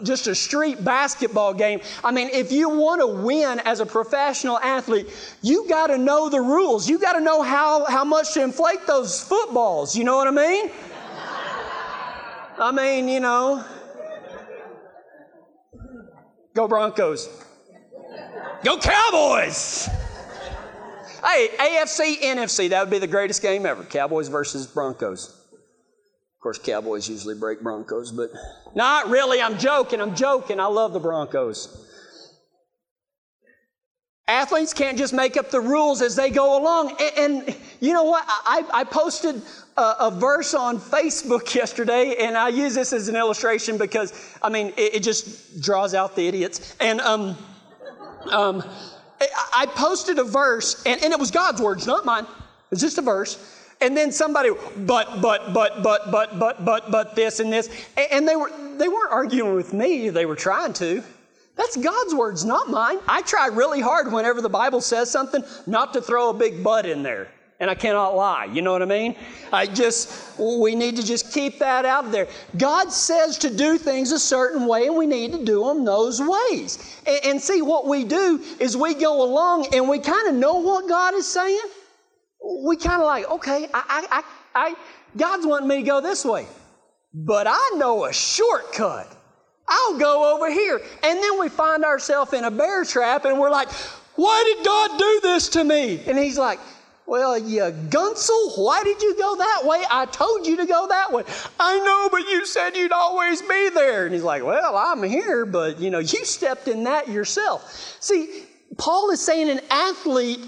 a, 0.00 0.04
just 0.04 0.26
a 0.26 0.34
street 0.34 0.84
basketball 0.84 1.54
game. 1.54 1.80
I 2.02 2.10
mean, 2.10 2.28
if 2.32 2.50
you 2.50 2.68
want 2.68 3.00
to 3.00 3.06
win 3.06 3.60
as 3.60 3.78
a 3.78 3.86
professional 3.86 4.58
athlete, 4.58 5.08
you 5.40 5.68
got 5.68 5.86
to 5.86 5.96
know 5.96 6.28
the 6.28 6.40
rules. 6.40 6.88
You 6.88 6.98
got 6.98 7.12
to 7.12 7.20
know 7.20 7.42
how, 7.42 7.84
how 7.86 8.04
much 8.04 8.34
to 8.34 8.42
inflate 8.42 8.86
those 8.88 9.22
footballs. 9.22 9.96
You 9.96 10.02
know 10.02 10.16
what 10.16 10.26
I 10.26 10.32
mean? 10.32 10.70
I 12.60 12.72
mean, 12.72 13.08
you 13.08 13.20
know. 13.20 13.64
Go 16.54 16.68
Broncos. 16.68 17.28
Go 18.62 18.76
Cowboys. 18.78 19.88
Hey, 21.24 21.48
AFC, 21.58 22.20
NFC, 22.20 22.68
that 22.70 22.80
would 22.80 22.90
be 22.90 22.98
the 22.98 23.06
greatest 23.06 23.40
game 23.40 23.64
ever. 23.64 23.82
Cowboys 23.84 24.28
versus 24.28 24.66
Broncos. 24.66 25.28
Of 25.30 26.42
course, 26.42 26.58
Cowboys 26.58 27.08
usually 27.08 27.34
break 27.34 27.62
Broncos, 27.62 28.12
but 28.12 28.30
not 28.74 29.08
really. 29.08 29.40
I'm 29.40 29.58
joking. 29.58 30.00
I'm 30.00 30.14
joking. 30.14 30.60
I 30.60 30.66
love 30.66 30.92
the 30.92 31.00
Broncos. 31.00 31.79
Athletes 34.30 34.72
can't 34.72 34.96
just 34.96 35.12
make 35.12 35.36
up 35.36 35.50
the 35.50 35.60
rules 35.60 36.00
as 36.00 36.14
they 36.14 36.30
go 36.30 36.56
along. 36.56 36.96
And, 37.00 37.42
and 37.42 37.56
you 37.80 37.92
know 37.92 38.04
what? 38.04 38.24
I, 38.28 38.64
I 38.72 38.84
posted 38.84 39.42
a, 39.76 39.94
a, 39.98 40.10
verse 40.10 40.54
on 40.54 40.78
Facebook 40.78 41.52
yesterday, 41.62 42.14
and 42.20 42.38
I 42.38 42.48
use 42.48 42.74
this 42.74 42.92
as 42.92 43.08
an 43.08 43.16
illustration 43.16 43.76
because, 43.76 44.36
I 44.40 44.48
mean, 44.48 44.68
it, 44.76 44.94
it 44.94 45.02
just 45.02 45.60
draws 45.60 45.94
out 45.94 46.14
the 46.14 46.28
idiots. 46.28 46.76
And 46.80 47.00
um, 47.00 47.36
um, 48.30 48.62
I 49.52 49.66
posted 49.74 50.20
a 50.20 50.24
verse, 50.24 50.80
and, 50.86 51.02
and 51.02 51.12
it 51.12 51.18
was 51.18 51.32
God's 51.32 51.60
words, 51.60 51.88
not 51.88 52.04
mine. 52.04 52.24
It's 52.70 52.80
just 52.80 52.98
a 52.98 53.02
verse. 53.02 53.56
And 53.80 53.96
then 53.96 54.12
somebody, 54.12 54.50
but, 54.76 55.20
but, 55.20 55.52
but, 55.52 55.82
but, 55.82 56.12
but, 56.12 56.38
but, 56.38 56.64
but, 56.64 56.90
but 56.92 57.16
this 57.16 57.40
and 57.40 57.52
this. 57.52 57.68
And 58.12 58.28
they, 58.28 58.36
were, 58.36 58.52
they 58.76 58.86
weren't 58.86 59.10
arguing 59.10 59.56
with 59.56 59.72
me, 59.72 60.08
they 60.08 60.24
were 60.24 60.36
trying 60.36 60.72
to. 60.74 61.02
That's 61.56 61.76
God's 61.76 62.14
words, 62.14 62.44
not 62.44 62.70
mine. 62.70 62.98
I 63.06 63.22
try 63.22 63.46
really 63.48 63.80
hard 63.80 64.12
whenever 64.12 64.40
the 64.40 64.48
Bible 64.48 64.80
says 64.80 65.10
something 65.10 65.44
not 65.66 65.92
to 65.92 66.00
throw 66.00 66.30
a 66.30 66.34
big 66.34 66.62
butt 66.64 66.86
in 66.86 67.02
there. 67.02 67.28
And 67.60 67.68
I 67.68 67.74
cannot 67.74 68.16
lie. 68.16 68.46
You 68.46 68.62
know 68.62 68.72
what 68.72 68.80
I 68.80 68.86
mean? 68.86 69.14
I 69.52 69.66
just, 69.66 70.38
we 70.38 70.74
need 70.74 70.96
to 70.96 71.04
just 71.04 71.30
keep 71.34 71.58
that 71.58 71.84
out 71.84 72.06
of 72.06 72.12
there. 72.12 72.26
God 72.56 72.90
says 72.90 73.36
to 73.38 73.54
do 73.54 73.76
things 73.76 74.12
a 74.12 74.18
certain 74.18 74.66
way, 74.66 74.86
and 74.86 74.96
we 74.96 75.06
need 75.06 75.32
to 75.32 75.44
do 75.44 75.66
them 75.66 75.84
those 75.84 76.22
ways. 76.22 76.98
And, 77.06 77.20
and 77.26 77.40
see, 77.40 77.60
what 77.60 77.86
we 77.86 78.04
do 78.04 78.42
is 78.58 78.78
we 78.78 78.94
go 78.94 79.22
along 79.22 79.66
and 79.74 79.86
we 79.86 79.98
kind 79.98 80.28
of 80.28 80.34
know 80.36 80.54
what 80.54 80.88
God 80.88 81.12
is 81.12 81.28
saying. 81.28 81.60
We 82.64 82.76
kind 82.76 83.02
of 83.02 83.06
like, 83.06 83.30
okay, 83.30 83.68
I, 83.74 84.06
I, 84.10 84.22
I, 84.54 84.74
God's 85.14 85.46
wanting 85.46 85.68
me 85.68 85.76
to 85.76 85.82
go 85.82 86.00
this 86.00 86.24
way. 86.24 86.46
But 87.12 87.46
I 87.46 87.72
know 87.76 88.06
a 88.06 88.12
shortcut. 88.14 89.19
I'll 89.70 89.98
go 89.98 90.34
over 90.34 90.50
here. 90.50 90.80
And 91.02 91.22
then 91.22 91.40
we 91.40 91.48
find 91.48 91.84
ourselves 91.84 92.32
in 92.32 92.44
a 92.44 92.50
bear 92.50 92.84
trap 92.84 93.24
and 93.24 93.38
we're 93.38 93.50
like, 93.50 93.70
why 94.16 94.54
did 94.54 94.66
God 94.66 94.98
do 94.98 95.20
this 95.22 95.48
to 95.50 95.64
me? 95.64 96.02
And 96.06 96.18
He's 96.18 96.36
like, 96.36 96.58
well, 97.10 97.36
you 97.36 97.62
gunsel, 97.88 98.56
why 98.56 98.84
did 98.84 99.02
you 99.02 99.16
go 99.18 99.34
that 99.34 99.62
way? 99.64 99.82
I 99.90 100.06
told 100.06 100.46
you 100.46 100.56
to 100.58 100.64
go 100.64 100.86
that 100.86 101.12
way. 101.12 101.24
I 101.58 101.76
know, 101.78 102.08
but 102.08 102.28
you 102.28 102.46
said 102.46 102.76
you'd 102.76 102.92
always 102.92 103.42
be 103.42 103.68
there. 103.70 104.04
And 104.04 104.14
he's 104.14 104.22
like, 104.22 104.44
Well, 104.44 104.76
I'm 104.76 105.02
here, 105.02 105.44
but 105.44 105.80
you 105.80 105.90
know, 105.90 105.98
you 105.98 106.24
stepped 106.24 106.68
in 106.68 106.84
that 106.84 107.08
yourself. 107.08 107.96
See, 107.98 108.44
Paul 108.78 109.10
is 109.10 109.20
saying 109.20 109.50
an 109.50 109.60
athlete 109.70 110.38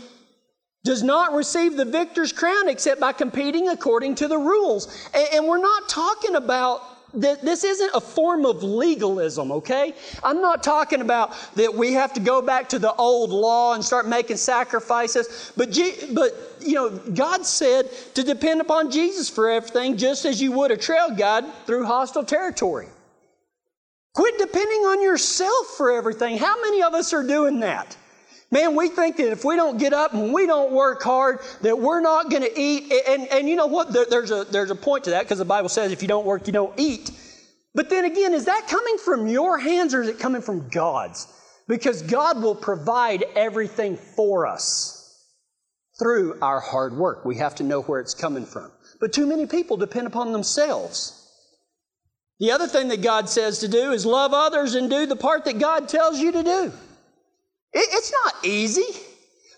does 0.84 1.02
not 1.02 1.32
receive 1.32 1.76
the 1.76 1.84
victor's 1.84 2.32
crown 2.32 2.68
except 2.68 3.00
by 3.00 3.12
competing 3.12 3.68
according 3.68 4.14
to 4.16 4.28
the 4.28 4.38
rules. 4.38 5.08
And, 5.14 5.48
we're 5.48 5.58
not 5.58 5.88
talking 5.88 6.36
about 6.36 6.82
this 7.14 7.64
isn't 7.64 7.90
a 7.94 8.00
form 8.00 8.46
of 8.46 8.62
legalism, 8.62 9.52
okay? 9.52 9.94
I'm 10.24 10.40
not 10.40 10.62
talking 10.62 11.00
about 11.00 11.34
that 11.56 11.74
we 11.74 11.92
have 11.92 12.12
to 12.14 12.20
go 12.20 12.40
back 12.40 12.68
to 12.70 12.78
the 12.78 12.94
old 12.94 13.30
law 13.30 13.74
and 13.74 13.84
start 13.84 14.08
making 14.08 14.38
sacrifices, 14.38 15.52
but, 15.56 15.68
but 16.12 16.32
you 16.60 16.74
know, 16.74 16.90
God 16.90 17.44
said 17.44 17.90
to 18.14 18.22
depend 18.22 18.60
upon 18.60 18.90
Jesus 18.90 19.28
for 19.28 19.50
everything 19.50 19.96
just 19.96 20.24
as 20.24 20.40
you 20.40 20.52
would 20.52 20.70
a 20.70 20.76
trail 20.76 21.10
guide 21.14 21.44
through 21.66 21.84
hostile 21.84 22.24
territory. 22.24 22.88
Quit 24.14 24.38
depending 24.38 24.80
on 24.80 25.02
yourself 25.02 25.68
for 25.76 25.90
everything. 25.90 26.36
How 26.36 26.60
many 26.60 26.82
of 26.82 26.94
us 26.94 27.12
are 27.12 27.26
doing 27.26 27.60
that? 27.60 27.96
Man, 28.52 28.76
we 28.76 28.88
think 28.88 29.16
that 29.16 29.32
if 29.32 29.46
we 29.46 29.56
don't 29.56 29.78
get 29.78 29.94
up 29.94 30.12
and 30.12 30.30
we 30.30 30.46
don't 30.46 30.72
work 30.72 31.02
hard, 31.02 31.38
that 31.62 31.78
we're 31.78 32.02
not 32.02 32.30
going 32.30 32.42
to 32.42 32.60
eat. 32.60 32.92
And, 33.08 33.26
and 33.28 33.48
you 33.48 33.56
know 33.56 33.66
what? 33.66 33.94
There, 33.94 34.04
there's, 34.04 34.30
a, 34.30 34.44
there's 34.44 34.70
a 34.70 34.74
point 34.74 35.04
to 35.04 35.10
that 35.10 35.22
because 35.22 35.38
the 35.38 35.46
Bible 35.46 35.70
says 35.70 35.90
if 35.90 36.02
you 36.02 36.08
don't 36.08 36.26
work, 36.26 36.46
you 36.46 36.52
don't 36.52 36.78
eat. 36.78 37.10
But 37.74 37.88
then 37.88 38.04
again, 38.04 38.34
is 38.34 38.44
that 38.44 38.68
coming 38.68 38.98
from 38.98 39.26
your 39.26 39.58
hands 39.58 39.94
or 39.94 40.02
is 40.02 40.08
it 40.08 40.18
coming 40.18 40.42
from 40.42 40.68
God's? 40.68 41.26
Because 41.66 42.02
God 42.02 42.42
will 42.42 42.54
provide 42.54 43.24
everything 43.34 43.96
for 43.96 44.46
us 44.46 45.26
through 45.98 46.38
our 46.42 46.60
hard 46.60 46.92
work. 46.92 47.24
We 47.24 47.36
have 47.36 47.54
to 47.54 47.62
know 47.62 47.80
where 47.80 48.00
it's 48.00 48.12
coming 48.12 48.44
from. 48.44 48.70
But 49.00 49.14
too 49.14 49.26
many 49.26 49.46
people 49.46 49.78
depend 49.78 50.06
upon 50.06 50.32
themselves. 50.32 51.18
The 52.38 52.50
other 52.50 52.66
thing 52.66 52.88
that 52.88 53.00
God 53.00 53.30
says 53.30 53.60
to 53.60 53.68
do 53.68 53.92
is 53.92 54.04
love 54.04 54.34
others 54.34 54.74
and 54.74 54.90
do 54.90 55.06
the 55.06 55.16
part 55.16 55.46
that 55.46 55.58
God 55.58 55.88
tells 55.88 56.20
you 56.20 56.32
to 56.32 56.42
do. 56.42 56.72
It's 57.72 58.12
not 58.24 58.44
easy. 58.44 58.84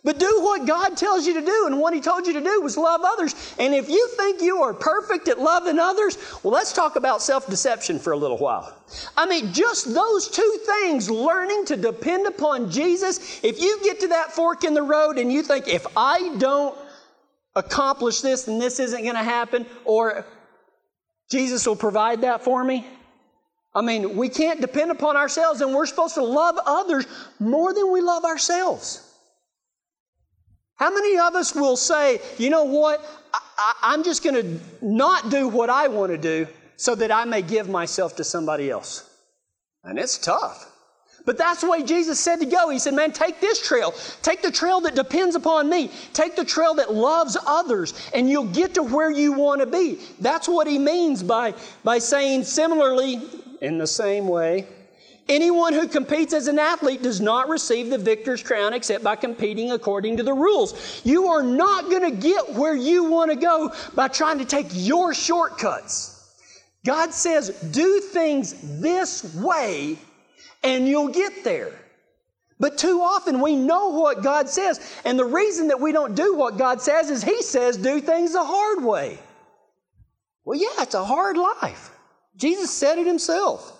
But 0.05 0.19
do 0.19 0.41
what 0.43 0.67
God 0.67 0.99
tells 0.99 1.27
you 1.27 1.33
to 1.33 1.41
do, 1.41 1.65
and 1.67 1.81
what 1.81 1.95
He 1.95 2.01
told 2.01 2.27
you 2.27 2.35
to 2.35 2.41
do 2.43 2.61
was 2.61 2.77
love 2.77 3.01
others. 3.03 3.35
And 3.59 3.75
if 3.75 3.89
you 3.89 4.07
think 4.19 4.43
you 4.43 4.59
are 4.63 4.75
perfect 4.75 5.29
at 5.29 5.41
loving 5.41 5.79
others, 5.79 6.19
well, 6.43 6.53
let's 6.53 6.75
talk 6.75 6.97
about 6.97 7.23
self 7.23 7.47
deception 7.47 7.99
for 7.99 8.13
a 8.13 8.17
little 8.17 8.37
while. 8.37 8.77
I 9.17 9.25
mean, 9.25 9.51
just 9.55 9.95
those 9.95 10.29
two 10.29 10.59
things, 10.67 11.09
learning 11.09 11.65
to 11.67 11.77
depend 11.77 12.27
upon 12.27 12.71
Jesus, 12.71 13.43
if 13.43 13.59
you 13.59 13.81
get 13.83 13.99
to 14.01 14.09
that 14.09 14.31
fork 14.31 14.65
in 14.65 14.75
the 14.75 14.83
road 14.83 15.17
and 15.17 15.33
you 15.33 15.43
think, 15.43 15.69
if 15.69 15.87
I 15.97 16.35
don't 16.37 16.77
accomplish 17.57 18.21
this, 18.21 18.45
then 18.45 18.59
this 18.59 18.81
isn't 18.81 19.03
going 19.03 19.15
to 19.15 19.23
happen, 19.23 19.65
or 19.87 20.27
Jesus 21.31 21.67
will 21.67 21.77
provide 21.77 22.21
that 22.21 22.45
for 22.45 22.63
me. 22.63 22.87
I 23.75 23.83
mean, 23.83 24.17
we 24.17 24.29
can't 24.29 24.61
depend 24.61 24.91
upon 24.91 25.17
ourselves, 25.17 25.61
and 25.61 25.75
we're 25.75 25.87
supposed 25.87 26.15
to 26.15 26.23
love 26.23 26.57
others 26.65 27.07
more 27.41 27.75
than 27.75 27.91
we 27.91 28.01
love 28.01 28.25
ourselves. 28.25 29.11
How 30.77 30.93
many 30.93 31.19
of 31.19 31.35
us 31.35 31.55
will 31.55 31.77
say, 31.77 32.21
you 32.39 32.51
know 32.51 32.65
what, 32.65 33.05
I, 33.33 33.95
am 33.95 34.05
just 34.05 34.23
going 34.23 34.37
to 34.37 34.61
not 34.85 35.31
do 35.31 35.49
what 35.49 35.71
I 35.71 35.89
want 35.89 36.13
to 36.13 36.19
do 36.19 36.47
so 36.77 36.95
that 36.97 37.11
I 37.11 37.25
may 37.25 37.43
give 37.43 37.69
myself 37.69 38.17
to 38.17 38.25
somebody 38.25 38.71
else? 38.71 39.11
And 39.83 39.99
it's 39.99 40.19
tough. 40.19 40.71
But 41.27 41.39
that's 41.39 41.63
the 41.63 41.71
way 41.71 41.83
Jesus 41.83 42.21
said 42.21 42.41
to 42.41 42.47
go. 42.47 42.69
He 42.69 42.79
said, 42.79 42.93
Man, 42.93 43.11
take 43.11 43.41
this 43.41 43.67
trail. 43.67 43.95
Take 44.23 44.43
the 44.43 44.51
trail 44.51 44.81
that 44.83 44.95
depends 44.95 45.37
upon 45.37 45.71
me. 45.71 45.91
Take 46.13 46.37
the 46.37 46.45
trail 46.45 46.75
that 46.75 46.93
loves 46.93 47.37
others, 47.47 47.95
and 48.13 48.29
you'll 48.29 48.53
get 48.53 48.75
to 48.75 48.83
where 48.83 49.11
you 49.11 49.33
want 49.33 49.61
to 49.61 49.67
be. 49.67 50.01
That's 50.21 50.49
what 50.49 50.67
he 50.67 50.79
means 50.79 51.23
by, 51.23 51.55
by 51.83 51.99
saying, 51.99 52.45
similarly, 52.45 53.23
in 53.65 53.79
the 53.79 53.87
same 53.87 54.29
way, 54.29 54.67
Anyone 55.29 55.73
who 55.73 55.89
competes 55.89 56.35
as 56.35 56.49
an 56.49 56.59
athlete 56.59 57.03
does 57.03 57.21
not 57.21 57.49
receive 57.49 57.89
the 57.89 57.97
victor's 57.97 58.43
crown 58.43 58.75
except 58.75 59.03
by 59.03 59.17
competing 59.17 59.73
according 59.73 60.19
to 60.19 60.23
the 60.23 60.35
rules. 60.35 61.01
You 61.03 61.29
are 61.29 61.43
not 61.43 61.85
going 61.85 62.03
to 62.03 62.17
get 62.17 62.53
where 62.53 62.77
you 62.77 63.05
want 63.05 63.31
to 63.31 63.37
go 63.37 63.73
by 63.95 64.09
trying 64.09 64.39
to 64.39 64.45
take 64.45 64.67
your 64.71 65.15
shortcuts. 65.15 66.11
God 66.85 67.15
says, 67.15 67.49
do 67.71 68.01
things 68.01 68.81
this 68.83 69.35
way 69.37 69.99
and 70.63 70.87
you'll 70.87 71.09
get 71.09 71.43
there. 71.43 71.73
But 72.61 72.77
too 72.77 73.01
often 73.01 73.41
we 73.41 73.57
know 73.57 73.89
what 73.89 74.23
God 74.23 74.49
says, 74.49 74.81
and 75.05 75.19
the 75.19 75.25
reason 75.25 75.69
that 75.69 75.81
we 75.81 75.91
don't 75.91 76.15
do 76.15 76.35
what 76.35 76.57
God 76.57 76.81
says 76.81 77.11
is 77.11 77.23
He 77.23 77.43
says, 77.43 77.77
do 77.77 78.01
things 78.01 78.33
the 78.33 78.45
hard 78.45 78.85
way. 78.85 79.19
Well, 80.45 80.59
yeah, 80.59 80.83
it's 80.83 80.95
a 80.95 81.05
hard 81.05 81.37
life. 81.37 81.91
Jesus 82.37 82.71
said 82.71 82.99
it 82.99 83.07
Himself. 83.07 83.75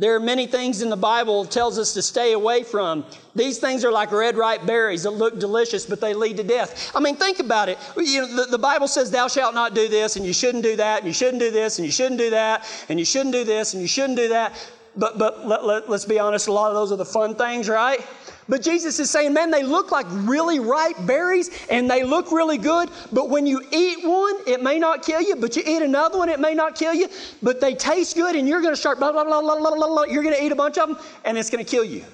There 0.00 0.14
are 0.14 0.20
many 0.20 0.46
things 0.46 0.80
in 0.80 0.90
the 0.90 0.96
Bible 0.96 1.44
tells 1.44 1.76
us 1.76 1.92
to 1.94 2.02
stay 2.02 2.32
away 2.32 2.62
from. 2.62 3.04
These 3.34 3.58
things 3.58 3.84
are 3.84 3.90
like 3.90 4.12
red 4.12 4.36
ripe 4.36 4.64
berries 4.64 5.02
that 5.02 5.10
look 5.10 5.40
delicious, 5.40 5.86
but 5.86 6.00
they 6.00 6.14
lead 6.14 6.36
to 6.36 6.44
death. 6.44 6.92
I 6.94 7.00
mean, 7.00 7.16
think 7.16 7.40
about 7.40 7.68
it. 7.68 7.78
You 7.96 8.22
know, 8.22 8.44
the, 8.44 8.50
the, 8.52 8.58
Bible 8.58 8.86
says, 8.86 9.10
"Thou 9.10 9.26
shalt 9.26 9.54
not 9.54 9.74
do 9.74 9.88
this, 9.88 10.14
and 10.14 10.24
you 10.24 10.32
shouldn't 10.32 10.62
do 10.62 10.76
that, 10.76 10.98
and 10.98 11.06
you 11.08 11.12
shouldn't 11.12 11.40
do 11.40 11.50
this, 11.50 11.78
and 11.78 11.86
you 11.86 11.90
shouldn't 11.90 12.20
do 12.20 12.30
that, 12.30 12.64
and 12.88 13.00
you 13.00 13.04
shouldn't 13.04 13.32
do 13.32 13.42
this, 13.42 13.72
and 13.74 13.82
you 13.82 13.88
shouldn't 13.88 14.16
do 14.16 14.28
that." 14.28 14.54
But 14.96 15.18
but 15.18 15.44
let, 15.46 15.64
let, 15.64 15.90
let's 15.90 16.04
be 16.04 16.20
honest, 16.20 16.46
a 16.46 16.52
lot 16.52 16.68
of 16.68 16.74
those 16.74 16.92
are 16.92 16.96
the 16.96 17.04
fun 17.04 17.34
things, 17.34 17.68
right? 17.68 18.06
But 18.48 18.62
Jesus 18.62 18.98
is 18.98 19.10
saying, 19.10 19.34
man, 19.34 19.50
they 19.50 19.62
look 19.62 19.92
like 19.92 20.06
really 20.10 20.58
ripe 20.58 20.96
berries 21.04 21.50
and 21.70 21.90
they 21.90 22.02
look 22.02 22.32
really 22.32 22.56
good, 22.56 22.88
but 23.12 23.28
when 23.28 23.46
you 23.46 23.62
eat 23.70 24.02
one, 24.02 24.36
it 24.46 24.62
may 24.62 24.78
not 24.78 25.02
kill 25.02 25.20
you, 25.20 25.36
but 25.36 25.54
you 25.54 25.62
eat 25.66 25.82
another 25.82 26.16
one, 26.16 26.30
it 26.30 26.40
may 26.40 26.54
not 26.54 26.74
kill 26.74 26.94
you, 26.94 27.08
but 27.42 27.60
they 27.60 27.74
taste 27.74 28.16
good 28.16 28.34
and 28.36 28.48
you're 28.48 28.62
going 28.62 28.72
to 28.72 28.80
start 28.80 28.98
blah, 28.98 29.12
blah, 29.12 29.24
blah, 29.24 29.42
blah, 29.42 29.58
blah, 29.58 29.74
blah, 29.74 29.86
blah. 29.86 30.02
You're 30.04 30.22
going 30.22 30.34
to 30.34 30.42
eat 30.42 30.50
a 30.50 30.56
bunch 30.56 30.78
of 30.78 30.88
them 30.88 30.98
and 31.26 31.36
it's 31.36 31.50
going 31.50 31.62
to 31.62 31.70
kill 31.70 31.84
you. 31.84 32.04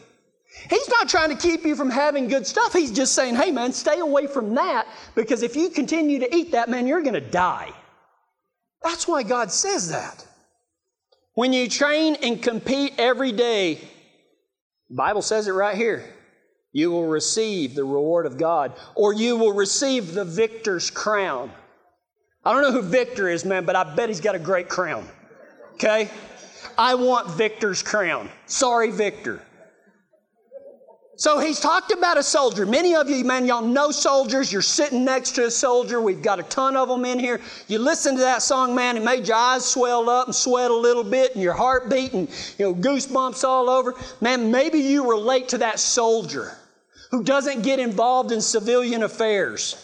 He's 0.70 0.88
not 0.88 1.09
trying 1.09 1.31
to 1.31 1.37
keep 1.37 1.64
you 1.64 1.77
from 1.77 1.90
having 1.90 2.27
good 2.27 2.47
stuff. 2.47 2.73
He's 2.73 2.90
just 2.90 3.14
saying, 3.14 3.37
hey, 3.37 3.53
man, 3.53 3.73
stay 3.73 4.01
away 4.01 4.27
from 4.27 4.55
that 4.57 4.88
because 5.14 5.42
if 5.42 5.55
you 5.55 5.68
continue 5.68 6.18
to 6.18 6.35
eat 6.35 6.51
that, 6.53 6.68
man, 6.68 6.88
you're 6.88 7.03
going 7.03 7.14
to 7.14 7.20
die. 7.20 7.70
That's 8.83 9.07
why 9.07 9.23
God 9.23 9.53
says 9.53 9.90
that. 9.90 10.27
When 11.35 11.53
you 11.53 11.68
train 11.68 12.16
and 12.23 12.42
compete 12.42 12.94
every 12.99 13.33
day, 13.33 13.81
Bible 14.90 15.23
says 15.23 15.47
it 15.47 15.53
right 15.53 15.77
here 15.77 16.05
you 16.75 16.91
will 16.91 17.07
receive 17.07 17.77
the 17.77 17.85
reward 17.85 18.27
of 18.27 18.37
God, 18.37 18.73
or 18.97 19.15
you 19.15 19.37
will 19.37 19.53
receive 19.53 20.13
the 20.13 20.25
victor's 20.25 20.91
crown. 20.91 21.51
I 22.45 22.53
don't 22.53 22.63
know 22.63 22.73
who 22.73 22.83
Victor 22.83 23.29
is, 23.29 23.45
man, 23.45 23.65
but 23.65 23.77
I 23.77 23.95
bet 23.95 24.09
he's 24.09 24.21
got 24.21 24.35
a 24.35 24.41
great 24.41 24.69
crown. 24.69 25.09
Okay? 25.75 26.11
I 26.77 26.97
want 26.97 27.31
Victor's 27.31 27.81
crown. 27.81 28.29
Sorry, 28.47 28.91
Victor. 28.91 29.41
So 31.17 31.39
he's 31.39 31.61
talked 31.61 31.93
about 31.93 32.19
a 32.19 32.25
soldier. 32.25 32.67
Many 32.67 32.97
of 32.97 33.09
you, 33.09 33.25
man, 33.25 33.47
y'all 33.47 33.63
know 33.63 33.93
soldiers. 33.93 34.53
You're 34.53 34.61
sitting 34.61 35.05
next 35.05 35.37
to 35.37 35.47
a 35.47 35.51
soldier. 35.53 36.01
We've 36.01 36.23
got 36.23 36.41
a 36.41 36.43
ton 36.43 36.77
of 36.77 36.89
them 36.89 37.05
in 37.05 37.21
here. 37.21 37.41
You 37.69 37.79
listen 37.79 38.17
to 38.17 38.21
that 38.23 38.43
song, 38.43 38.75
man, 38.75 38.97
it 38.97 39.05
made 39.05 39.29
your 39.29 39.37
eyes 39.37 39.65
swell 39.65 40.11
up 40.11 40.27
and 40.27 40.35
sweat 40.35 40.73
a 40.73 40.77
little 40.77 41.05
bit 41.05 41.35
and 41.35 41.43
your 41.43 41.53
heart 41.53 41.89
beat 41.89 42.15
and, 42.15 42.29
you 42.59 42.65
know, 42.67 42.75
goosebumps 42.75 43.45
all 43.45 43.71
over. 43.71 43.95
Man, 44.21 44.51
maybe 44.51 44.81
you 44.81 45.09
relate 45.09 45.49
to 45.51 45.59
that 45.59 45.79
soldier 45.79 46.57
who 47.14 47.22
doesn't 47.22 47.62
get 47.62 47.79
involved 47.79 48.33
in 48.33 48.40
civilian 48.40 49.05
affairs. 49.05 49.77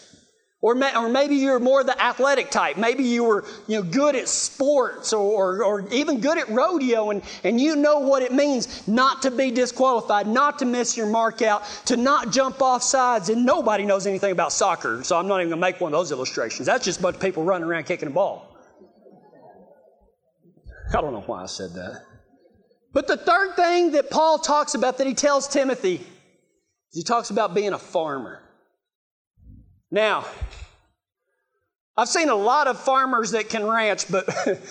Or, 0.59 0.75
may, 0.75 0.93
or 0.93 1.07
maybe 1.07 1.35
you're 1.35 1.61
more 1.61 1.81
the 1.81 1.99
athletic 1.99 2.51
type. 2.51 2.75
Maybe 2.75 3.05
you 3.05 3.23
were 3.23 3.45
you 3.69 3.77
know, 3.77 3.83
good 3.83 4.17
at 4.17 4.27
sports 4.27 5.13
or, 5.13 5.21
or, 5.21 5.63
or, 5.63 5.93
even 5.93 6.19
good 6.19 6.37
at 6.37 6.49
rodeo, 6.49 7.09
and, 7.09 7.23
and 7.45 7.59
you 7.59 7.77
know 7.77 7.99
what 7.99 8.21
it 8.21 8.33
means 8.33 8.85
not 8.85 9.21
to 9.21 9.31
be 9.31 9.49
disqualified, 9.49 10.27
not 10.27 10.59
to 10.59 10.65
miss 10.65 10.97
your 10.97 11.05
mark 11.05 11.41
out, 11.41 11.63
to 11.85 11.95
not 11.95 12.33
jump 12.33 12.61
off 12.61 12.83
sides. 12.83 13.29
And 13.29 13.45
nobody 13.45 13.85
knows 13.85 14.05
anything 14.05 14.33
about 14.33 14.51
soccer, 14.51 15.01
so 15.01 15.17
I'm 15.17 15.25
not 15.25 15.37
even 15.37 15.51
going 15.51 15.61
to 15.61 15.67
make 15.67 15.79
one 15.79 15.93
of 15.93 15.97
those 15.97 16.11
illustrations. 16.11 16.65
That's 16.65 16.83
just 16.83 16.99
a 16.99 17.01
bunch 17.01 17.15
of 17.15 17.21
people 17.21 17.45
running 17.45 17.65
around 17.65 17.85
kicking 17.85 18.09
a 18.09 18.11
ball. 18.11 18.57
I 20.89 20.99
don't 20.99 21.13
know 21.13 21.21
why 21.21 21.43
I 21.43 21.45
said 21.45 21.71
that. 21.75 22.03
But 22.91 23.07
the 23.07 23.15
third 23.15 23.55
thing 23.55 23.93
that 23.93 24.09
Paul 24.09 24.37
talks 24.37 24.75
about 24.75 24.97
that 24.97 25.07
he 25.07 25.13
tells 25.13 25.47
Timothy 25.47 26.05
he 26.91 27.03
talks 27.03 27.29
about 27.29 27.53
being 27.53 27.73
a 27.73 27.79
farmer. 27.79 28.41
Now, 29.89 30.25
I've 31.97 32.07
seen 32.07 32.29
a 32.29 32.35
lot 32.35 32.67
of 32.67 32.79
farmers 32.79 33.31
that 33.31 33.49
can 33.49 33.65
ranch, 33.65 34.09
but 34.09 34.25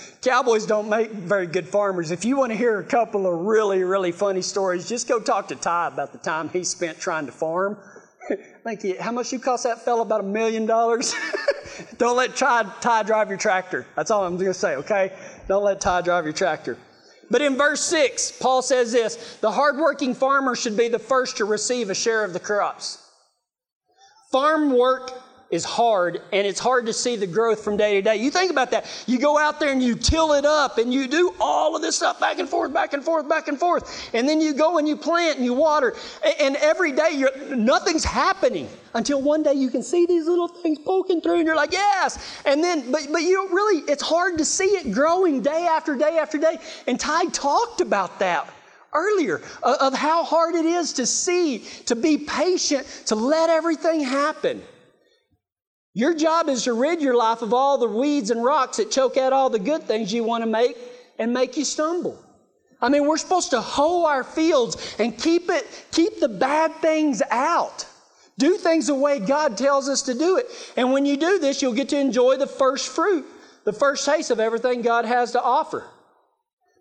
cowboys 0.23 0.67
don't 0.67 0.89
make 0.89 1.11
very 1.11 1.47
good 1.47 1.69
farmers. 1.69 2.11
If 2.11 2.25
you 2.25 2.39
want 2.39 2.51
to 2.53 2.57
hear 2.57 2.81
a 2.81 2.85
couple 2.85 3.27
of 3.27 3.47
really, 3.47 3.85
really 3.85 4.11
funny 4.11 4.43
stories, 4.43 4.89
just 4.89 5.07
go 5.07 5.21
talk 5.21 5.49
to 5.49 5.55
Ty 5.55 5.89
about 5.89 6.13
the 6.13 6.19
time 6.19 6.49
he 6.49 6.65
spent 6.65 6.99
trying 6.99 7.27
to 7.27 7.33
farm. 7.33 7.79
Thank 8.65 8.85
you. 8.85 8.97
How 9.01 9.13
much 9.13 9.33
you 9.33 9.39
cost 9.39 9.65
that 9.65 9.85
fellow? 9.85 10.03
About 10.03 10.21
a 10.21 10.25
million 10.25 10.67
dollars? 10.67 11.15
Don't 11.99 12.17
let 12.17 12.37
Ty, 12.37 12.65
Ty 12.81 13.03
drive 13.03 13.29
your 13.29 13.39
tractor. 13.39 13.87
That's 13.97 14.11
all 14.11 14.25
I'm 14.25 14.37
going 14.37 14.47
to 14.47 14.55
say, 14.55 14.77
okay? 14.77 15.13
Don't 15.47 15.65
let 15.65 15.81
Ty 15.81 16.03
drive 16.03 16.25
your 16.25 16.33
tractor. 16.33 16.79
But 17.31 17.43
in 17.43 17.57
verse 17.57 17.83
6, 17.83 18.33
Paul 18.41 18.63
says 18.63 18.93
this 18.93 19.39
the 19.41 19.53
hardworking 19.53 20.15
farmer 20.15 20.57
should 20.57 20.77
be 20.77 20.89
the 20.89 20.99
first 20.99 21.37
to 21.37 21.45
receive 21.45 21.89
a 21.89 21.95
share 21.95 22.25
of 22.25 22.33
the 22.33 22.41
crops. 22.41 23.07
Farm 24.33 24.77
work 24.77 25.13
is 25.51 25.65
hard 25.65 26.23
and 26.33 26.47
it's 26.47 26.61
hard 26.61 26.87
to 26.87 26.93
see 26.93 27.17
the 27.17 27.27
growth 27.27 27.63
from 27.63 27.77
day 27.77 27.95
to 27.95 28.03
day. 28.03 28.17
You 28.17 28.31
think 28.31 28.51
about 28.51 28.71
that. 28.71 28.87
You 29.07 29.19
go 29.19 29.37
out 29.37 29.59
there 29.59 29.73
and 29.73 29.83
you 29.83 29.97
till 29.97 30.33
it 30.35 30.45
up 30.45 30.79
and 30.79 30.95
you 30.95 31.09
do 31.09 31.35
all 31.41 31.75
of 31.75 31.83
this 31.83 31.97
stuff 31.97 32.21
back 32.21 32.39
and 32.39 32.49
forth, 32.49 32.73
back 32.73 32.93
and 32.93 33.05
forth, 33.05 33.29
back 33.29 33.49
and 33.49 33.59
forth. 33.59 34.11
And 34.15 34.29
then 34.29 34.41
you 34.41 34.55
go 34.55 34.79
and 34.79 34.87
you 34.87 34.97
plant 34.97 35.37
and 35.37 35.45
you 35.45 35.53
water. 35.53 35.95
And 36.41 36.57
every 36.57 36.93
day 36.93 37.11
you're 37.15 37.37
nothing's 37.57 38.05
happening 38.05 38.69
until 38.95 39.21
one 39.21 39.43
day 39.43 39.55
you 39.55 39.71
can 39.71 39.83
see 39.83 40.07
these 40.07 40.27
little 40.27 40.49
things 40.49 40.79
poking 40.79 41.21
through 41.21 41.39
and 41.39 41.47
you're 41.47 41.57
like, 41.57 41.73
yes. 41.73 42.41
And 42.45 42.63
then, 42.63 42.91
but, 42.93 43.09
but 43.11 43.23
you 43.23 43.35
don't 43.35 43.53
really, 43.53 43.83
it's 43.91 44.03
hard 44.03 44.39
to 44.39 44.45
see 44.45 44.65
it 44.65 44.93
growing 44.93 45.43
day 45.43 45.67
after 45.69 45.97
day 45.97 46.19
after 46.19 46.39
day. 46.39 46.59
And 46.87 46.99
Ty 46.99 47.27
talked 47.27 47.81
about 47.81 48.21
that 48.21 48.49
earlier 48.93 49.41
of 49.63 49.95
how 49.95 50.25
hard 50.25 50.55
it 50.55 50.65
is 50.65 50.93
to 50.95 51.07
see, 51.07 51.61
to 51.87 51.95
be 51.97 52.19
patient, 52.19 52.87
to 53.07 53.15
let 53.15 53.51
everything 53.51 54.01
happen. 54.01 54.63
Your 55.93 56.15
job 56.15 56.49
is 56.49 56.65
to 56.65 56.73
rid 56.73 57.03
your 57.03 57.17
life 57.17 57.43
of 57.43 57.53
all 57.53 57.79
the 57.79 57.89
weeds 57.89 58.31
and 58.31 58.43
rocks 58.43 58.77
that 58.77 58.91
choke 58.91 59.17
out 59.17 59.33
all 59.33 59.51
the 59.51 59.59
good 59.59 59.83
things 59.85 60.13
you 60.13 60.23
want 60.23 60.45
to 60.45 60.51
make 60.51 60.77
and 61.19 61.33
make 61.33 61.57
you 61.57 61.65
stumble. 61.65 62.19
I 62.81 62.89
mean, 62.89 63.07
we're 63.07 63.19
supposed 63.19 63.51
to 63.51 63.61
hoe 63.61 64.07
our 64.07 64.25
fields 64.25 64.97
and 64.99 65.17
keep 65.19 65.51
it, 65.51 65.67
keep 65.93 66.21
the 66.21 66.29
bad 66.29 66.75
things 66.77 67.23
out. 67.31 67.87
Do 68.39 68.57
things 68.57 68.87
the 68.87 68.95
way 68.95 69.19
God 69.19 69.59
tells 69.59 69.89
us 69.89 70.01
to 70.03 70.15
do 70.15 70.39
it. 70.39 70.47
And 70.77 70.93
when 70.93 71.05
you 71.05 71.19
do 71.19 71.39
this, 71.39 71.61
you'll 71.61 71.75
get 71.75 71.91
to 71.91 71.99
enjoy 71.99 72.39
the 72.39 72.47
first 72.47 72.89
fruit, 72.89 73.27
the 73.65 73.73
first 73.73 74.07
taste 74.07 74.31
of 74.31 74.41
everything 74.41 74.81
God 74.81 75.05
has 75.05 75.33
to 75.33 75.43
offer. 75.43 75.85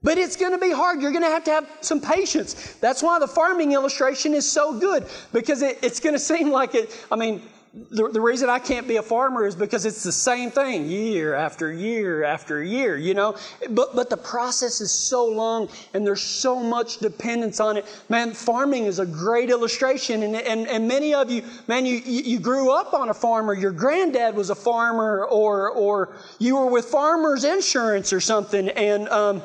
But 0.01 0.17
it's 0.17 0.37
going 0.37 0.53
to 0.53 0.57
be 0.57 0.71
hard. 0.71 1.01
You're 1.01 1.11
going 1.11 1.25
to 1.25 1.29
have 1.29 1.43
to 1.45 1.51
have 1.51 1.69
some 1.81 1.99
patience. 1.99 2.75
That's 2.75 3.03
why 3.03 3.19
the 3.19 3.27
farming 3.27 3.73
illustration 3.73 4.33
is 4.33 4.49
so 4.49 4.79
good 4.79 5.05
because 5.33 5.61
it, 5.61 5.79
it's 5.81 5.99
going 5.99 6.13
to 6.15 6.19
seem 6.19 6.49
like 6.49 6.75
it. 6.75 7.05
I 7.11 7.17
mean, 7.17 7.41
the, 7.73 8.09
the 8.09 8.21
reason 8.21 8.49
I 8.49 8.57
can't 8.57 8.87
be 8.87 8.95
a 8.95 9.01
farmer 9.01 9.45
is 9.45 9.55
because 9.55 9.85
it's 9.85 10.01
the 10.01 10.11
same 10.11 10.49
thing 10.49 10.89
year 10.89 11.35
after 11.35 11.71
year 11.71 12.23
after 12.23 12.63
year, 12.63 12.97
you 12.97 13.13
know? 13.13 13.35
But, 13.69 13.95
but 13.95 14.09
the 14.09 14.17
process 14.17 14.81
is 14.81 14.91
so 14.91 15.25
long 15.27 15.69
and 15.93 16.05
there's 16.05 16.21
so 16.21 16.59
much 16.59 16.97
dependence 16.97 17.59
on 17.59 17.77
it. 17.77 17.85
Man, 18.09 18.33
farming 18.33 18.85
is 18.85 18.97
a 18.97 19.05
great 19.05 19.51
illustration. 19.51 20.23
And, 20.23 20.35
and, 20.35 20.67
and 20.67 20.87
many 20.87 21.13
of 21.13 21.29
you, 21.29 21.43
man, 21.67 21.85
you, 21.85 21.97
you 21.97 22.39
grew 22.39 22.71
up 22.71 22.93
on 22.93 23.09
a 23.09 23.13
farmer. 23.13 23.53
Your 23.53 23.71
granddad 23.71 24.35
was 24.35 24.49
a 24.49 24.55
farmer 24.55 25.25
or, 25.25 25.69
or 25.69 26.17
you 26.39 26.55
were 26.55 26.71
with 26.71 26.85
farmer's 26.85 27.43
insurance 27.43 28.11
or 28.11 28.19
something. 28.19 28.69
And, 28.69 29.07
um, 29.09 29.43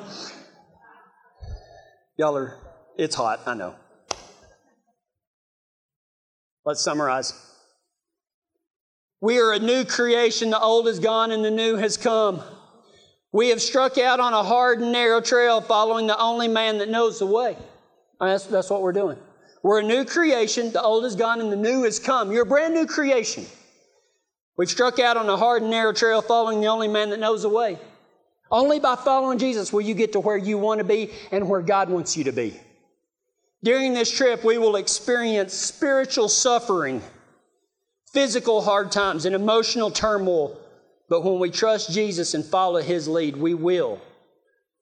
y'all 2.17 2.39
are, 2.39 2.57
it's 2.97 3.15
hot, 3.15 3.41
I 3.45 3.53
know. 3.53 3.75
Let's 6.65 6.83
summarize. 6.83 7.54
We 9.25 9.39
are 9.39 9.55
a 9.55 9.59
new 9.59 9.87
creation. 9.87 10.51
The 10.51 10.61
old 10.61 10.87
is 10.87 10.99
gone 10.99 11.31
and 11.31 11.43
the 11.43 11.51
new 11.51 11.77
has 11.77 11.97
come. 11.97 12.43
We 13.33 13.49
have 13.49 13.63
struck 13.63 13.97
out 13.97 14.21
on 14.21 14.35
a 14.35 14.45
hard 14.45 14.81
and 14.81 14.93
narrow 14.93 15.23
trail 15.23 15.63
following 15.63 16.07
the 16.07 16.19
only 16.19 16.47
man 16.47 16.77
that 16.77 16.91
knows 16.91 17.21
the 17.21 17.27
way. 17.27 17.57
That's, 18.21 18.45
that's 18.45 18.69
what 18.69 18.83
we're 18.83 18.93
doing. 18.93 19.17
We're 19.63 19.81
a 19.81 19.83
new 19.83 20.05
creation. 20.05 20.73
The 20.73 20.83
old 20.83 21.07
is 21.07 21.17
gone 21.17 21.41
and 21.41 21.51
the 21.51 21.57
new 21.57 21.85
has 21.85 21.99
come. 21.99 22.33
You're 22.33 22.43
a 22.43 22.47
brand 22.47 22.75
new 22.75 22.85
creation. 22.85 23.47
We've 24.59 24.69
struck 24.69 24.99
out 24.99 25.17
on 25.17 25.27
a 25.31 25.39
hard 25.39 25.63
and 25.63 25.71
narrow 25.71 25.95
trail 25.95 26.21
following 26.21 26.61
the 26.61 26.67
only 26.67 26.89
man 26.89 27.09
that 27.09 27.19
knows 27.19 27.45
the 27.45 27.49
way. 27.49 27.79
Only 28.51 28.79
by 28.79 28.95
following 28.95 29.39
Jesus 29.39 29.73
will 29.73 29.81
you 29.81 29.95
get 29.95 30.13
to 30.13 30.21
where 30.21 30.37
you 30.37 30.59
want 30.59 30.81
to 30.81 30.85
be 30.85 31.13
and 31.33 31.49
where 31.49 31.63
God 31.63 31.89
wants 31.89 32.15
you 32.15 32.25
to 32.25 32.33
be. 32.33 32.61
During 33.63 33.95
this 33.95 34.15
trip, 34.15 34.45
we 34.45 34.59
will 34.59 34.77
experience 34.77 35.55
spiritual 35.55 36.29
suffering 36.29 37.01
physical 38.15 38.63
hard 38.63 38.93
times 38.93 39.27
and 39.27 39.35
emotional 39.35 39.91
turmoil. 39.91 40.59
But 41.11 41.25
when 41.25 41.39
we 41.39 41.51
trust 41.51 41.93
Jesus 41.93 42.33
and 42.33 42.45
follow 42.45 42.81
His 42.81 43.07
lead, 43.09 43.37
we 43.37 43.53
will 43.53 44.01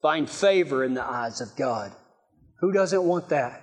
find 0.01 0.29
favor 0.29 0.83
in 0.83 0.93
the 0.93 1.03
eyes 1.03 1.41
of 1.41 1.55
God. 1.57 1.91
Who 2.59 2.71
doesn't 2.71 3.03
want 3.03 3.29
that? 3.29 3.61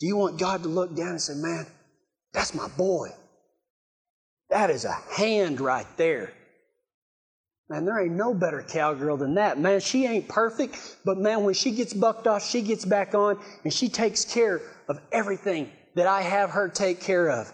Do 0.00 0.06
you 0.06 0.16
want 0.16 0.38
God 0.38 0.64
to 0.64 0.68
look 0.68 0.94
down 0.94 1.10
and 1.10 1.20
say, 1.20 1.34
Man, 1.34 1.64
that's 2.34 2.54
my 2.54 2.68
boy? 2.76 3.08
That 4.50 4.68
is 4.68 4.84
a 4.84 4.92
hand 4.92 5.60
right 5.60 5.86
there. 5.96 6.32
Man, 7.70 7.86
there 7.86 8.02
ain't 8.02 8.12
no 8.12 8.34
better 8.34 8.62
cowgirl 8.62 9.16
than 9.16 9.34
that. 9.36 9.58
Man, 9.58 9.80
she 9.80 10.04
ain't 10.04 10.28
perfect, 10.28 10.96
but 11.06 11.16
man, 11.16 11.44
when 11.44 11.54
she 11.54 11.70
gets 11.70 11.94
bucked 11.94 12.26
off, 12.26 12.44
she 12.44 12.60
gets 12.60 12.84
back 12.84 13.14
on 13.14 13.38
and 13.64 13.72
she 13.72 13.88
takes 13.88 14.26
care 14.26 14.60
of 14.88 15.00
everything 15.10 15.70
that 15.94 16.06
I 16.06 16.20
have 16.20 16.50
her 16.50 16.68
take 16.68 17.00
care 17.00 17.30
of. 17.30 17.50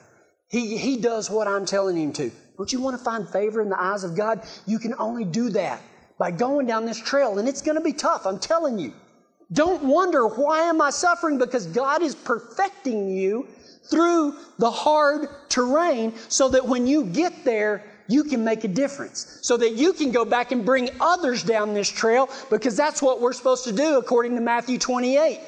He, 0.48 0.76
he 0.78 0.96
does 0.96 1.30
what 1.30 1.46
I'm 1.46 1.66
telling 1.66 1.96
him 1.96 2.12
to. 2.14 2.30
Don't 2.56 2.72
you 2.72 2.80
want 2.80 2.98
to 2.98 3.04
find 3.04 3.28
favor 3.28 3.60
in 3.60 3.68
the 3.68 3.80
eyes 3.80 4.02
of 4.02 4.16
God? 4.16 4.42
You 4.66 4.78
can 4.78 4.94
only 4.98 5.24
do 5.24 5.50
that 5.50 5.80
by 6.18 6.30
going 6.30 6.66
down 6.66 6.86
this 6.86 6.98
trail, 7.00 7.38
and 7.38 7.48
it's 7.48 7.62
going 7.62 7.76
to 7.76 7.84
be 7.84 7.92
tough, 7.92 8.26
I'm 8.26 8.38
telling 8.38 8.78
you. 8.78 8.92
Don't 9.52 9.82
wonder 9.84 10.26
why 10.26 10.62
am 10.62 10.82
I 10.82 10.90
suffering 10.90 11.38
because 11.38 11.66
God 11.66 12.02
is 12.02 12.14
perfecting 12.14 13.08
you 13.08 13.46
through 13.84 14.34
the 14.58 14.70
hard 14.70 15.28
terrain 15.48 16.12
so 16.28 16.48
that 16.48 16.66
when 16.66 16.86
you 16.86 17.04
get 17.04 17.44
there, 17.44 17.84
you 18.08 18.24
can 18.24 18.42
make 18.42 18.64
a 18.64 18.68
difference. 18.68 19.38
So 19.42 19.56
that 19.58 19.74
you 19.74 19.92
can 19.92 20.10
go 20.10 20.24
back 20.24 20.52
and 20.52 20.64
bring 20.64 20.90
others 21.00 21.42
down 21.42 21.74
this 21.74 21.88
trail 21.88 22.28
because 22.50 22.76
that's 22.76 23.00
what 23.00 23.20
we're 23.20 23.32
supposed 23.32 23.64
to 23.64 23.72
do 23.72 23.98
according 23.98 24.34
to 24.34 24.40
Matthew 24.40 24.78
28. 24.78 25.40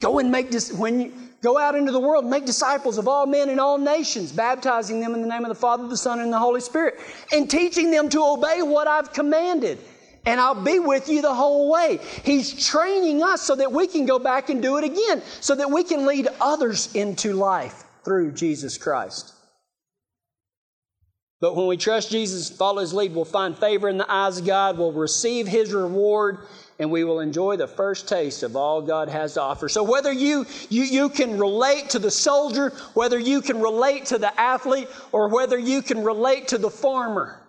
Go 0.00 0.18
and 0.18 0.30
make 0.30 0.50
this, 0.50 0.72
when 0.72 1.00
you, 1.00 1.12
Go 1.42 1.58
out 1.58 1.74
into 1.74 1.90
the 1.90 1.98
world, 1.98 2.24
make 2.24 2.46
disciples 2.46 2.98
of 2.98 3.08
all 3.08 3.26
men 3.26 3.48
and 3.48 3.58
all 3.58 3.76
nations, 3.76 4.30
baptizing 4.30 5.00
them 5.00 5.12
in 5.12 5.22
the 5.22 5.26
name 5.26 5.44
of 5.44 5.48
the 5.48 5.56
Father, 5.56 5.88
the 5.88 5.96
Son, 5.96 6.20
and 6.20 6.32
the 6.32 6.38
Holy 6.38 6.60
Spirit, 6.60 6.94
and 7.32 7.50
teaching 7.50 7.90
them 7.90 8.08
to 8.10 8.22
obey 8.22 8.62
what 8.62 8.86
I've 8.86 9.12
commanded. 9.12 9.78
And 10.24 10.40
I'll 10.40 10.62
be 10.62 10.78
with 10.78 11.08
you 11.08 11.20
the 11.20 11.34
whole 11.34 11.68
way. 11.68 11.98
He's 12.22 12.64
training 12.64 13.24
us 13.24 13.42
so 13.42 13.56
that 13.56 13.72
we 13.72 13.88
can 13.88 14.06
go 14.06 14.20
back 14.20 14.50
and 14.50 14.62
do 14.62 14.76
it 14.76 14.84
again, 14.84 15.20
so 15.40 15.56
that 15.56 15.68
we 15.68 15.82
can 15.82 16.06
lead 16.06 16.28
others 16.40 16.94
into 16.94 17.32
life 17.32 17.82
through 18.04 18.32
Jesus 18.32 18.78
Christ. 18.78 19.34
But 21.40 21.56
when 21.56 21.66
we 21.66 21.76
trust 21.76 22.12
Jesus 22.12 22.48
follow 22.48 22.80
His 22.80 22.94
lead, 22.94 23.16
we'll 23.16 23.24
find 23.24 23.58
favor 23.58 23.88
in 23.88 23.98
the 23.98 24.10
eyes 24.10 24.38
of 24.38 24.46
God, 24.46 24.78
we'll 24.78 24.92
receive 24.92 25.48
His 25.48 25.72
reward, 25.74 26.38
and 26.82 26.90
we 26.90 27.04
will 27.04 27.20
enjoy 27.20 27.56
the 27.56 27.68
first 27.68 28.08
taste 28.08 28.42
of 28.42 28.56
all 28.56 28.82
God 28.82 29.08
has 29.08 29.34
to 29.34 29.40
offer. 29.40 29.68
So 29.68 29.84
whether 29.84 30.12
you, 30.12 30.44
you, 30.68 30.82
you 30.82 31.08
can 31.08 31.38
relate 31.38 31.90
to 31.90 32.00
the 32.00 32.10
soldier, 32.10 32.70
whether 32.94 33.20
you 33.20 33.40
can 33.40 33.60
relate 33.60 34.06
to 34.06 34.18
the 34.18 34.38
athlete, 34.38 34.88
or 35.12 35.28
whether 35.28 35.56
you 35.56 35.80
can 35.80 36.02
relate 36.02 36.48
to 36.48 36.58
the 36.58 36.68
farmer, 36.68 37.40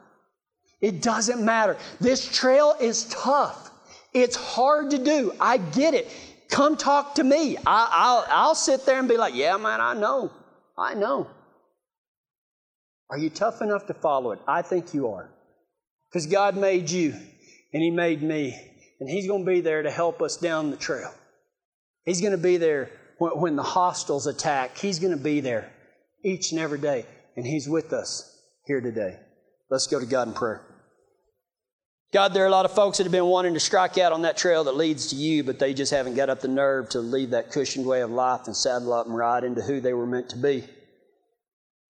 it 0.81 1.01
doesn't 1.01 1.43
matter. 1.43 1.77
This 1.99 2.31
trail 2.31 2.75
is 2.79 3.05
tough. 3.05 3.71
It's 4.13 4.35
hard 4.35 4.91
to 4.91 4.99
do. 4.99 5.33
I 5.39 5.57
get 5.57 5.95
it. 5.95 6.11
Come 6.51 6.77
talk 6.77 7.15
to 7.15 7.23
me. 7.23 7.57
I, 7.65 8.13
will 8.13 8.25
I'll 8.29 8.55
sit 8.55 8.85
there 8.85 8.99
and 8.99 9.09
be 9.09 9.17
like, 9.17 9.33
yeah, 9.33 9.57
man, 9.57 9.81
I 9.81 9.95
know. 9.95 10.31
I 10.77 10.93
know. 10.93 11.27
Are 13.09 13.17
you 13.17 13.31
tough 13.31 13.63
enough 13.63 13.87
to 13.87 13.95
follow 13.95 14.31
it? 14.33 14.39
I 14.47 14.61
think 14.61 14.93
you 14.93 15.07
are. 15.07 15.27
Because 16.07 16.27
God 16.27 16.55
made 16.55 16.91
you 16.91 17.13
and 17.73 17.81
He 17.81 17.89
made 17.89 18.21
me 18.21 18.69
and 19.03 19.09
He's 19.09 19.27
going 19.27 19.43
to 19.43 19.51
be 19.51 19.59
there 19.59 19.83
to 19.83 19.91
help 19.91 20.21
us 20.21 20.37
down 20.37 20.71
the 20.71 20.77
trail. 20.77 21.13
He's 22.05 22.21
going 22.21 22.31
to 22.31 22.37
be 22.37 22.55
there 22.55 22.89
when, 23.17 23.31
when 23.33 23.55
the 23.57 23.63
hostiles 23.63 24.27
attack. 24.27 24.77
He's 24.77 24.99
going 24.99 25.11
to 25.11 25.21
be 25.21 25.41
there 25.41 25.69
each 26.23 26.53
and 26.53 26.61
every 26.61 26.79
day, 26.79 27.05
and 27.35 27.45
He's 27.45 27.67
with 27.67 27.91
us 27.91 28.33
here 28.65 28.79
today. 28.79 29.19
Let's 29.69 29.87
go 29.87 29.99
to 29.99 30.05
God 30.05 30.29
in 30.29 30.33
prayer. 30.33 30.61
God, 32.13 32.33
there 32.33 32.45
are 32.45 32.47
a 32.47 32.51
lot 32.51 32.63
of 32.63 32.71
folks 32.71 32.97
that 32.99 33.03
have 33.03 33.11
been 33.11 33.25
wanting 33.25 33.55
to 33.55 33.59
strike 33.59 33.97
out 33.97 34.13
on 34.13 34.21
that 34.21 34.37
trail 34.37 34.63
that 34.63 34.77
leads 34.77 35.07
to 35.07 35.17
you, 35.17 35.43
but 35.43 35.59
they 35.59 35.73
just 35.73 35.91
haven't 35.91 36.15
got 36.15 36.29
up 36.29 36.39
the 36.39 36.47
nerve 36.47 36.87
to 36.89 37.01
leave 37.01 37.31
that 37.31 37.51
cushioned 37.51 37.85
way 37.85 38.03
of 38.03 38.09
life 38.09 38.43
and 38.45 38.55
saddle 38.55 38.93
up 38.93 39.05
and 39.05 39.17
ride 39.17 39.43
into 39.43 39.61
who 39.61 39.81
they 39.81 39.93
were 39.93 40.07
meant 40.07 40.29
to 40.29 40.37
be. 40.37 40.63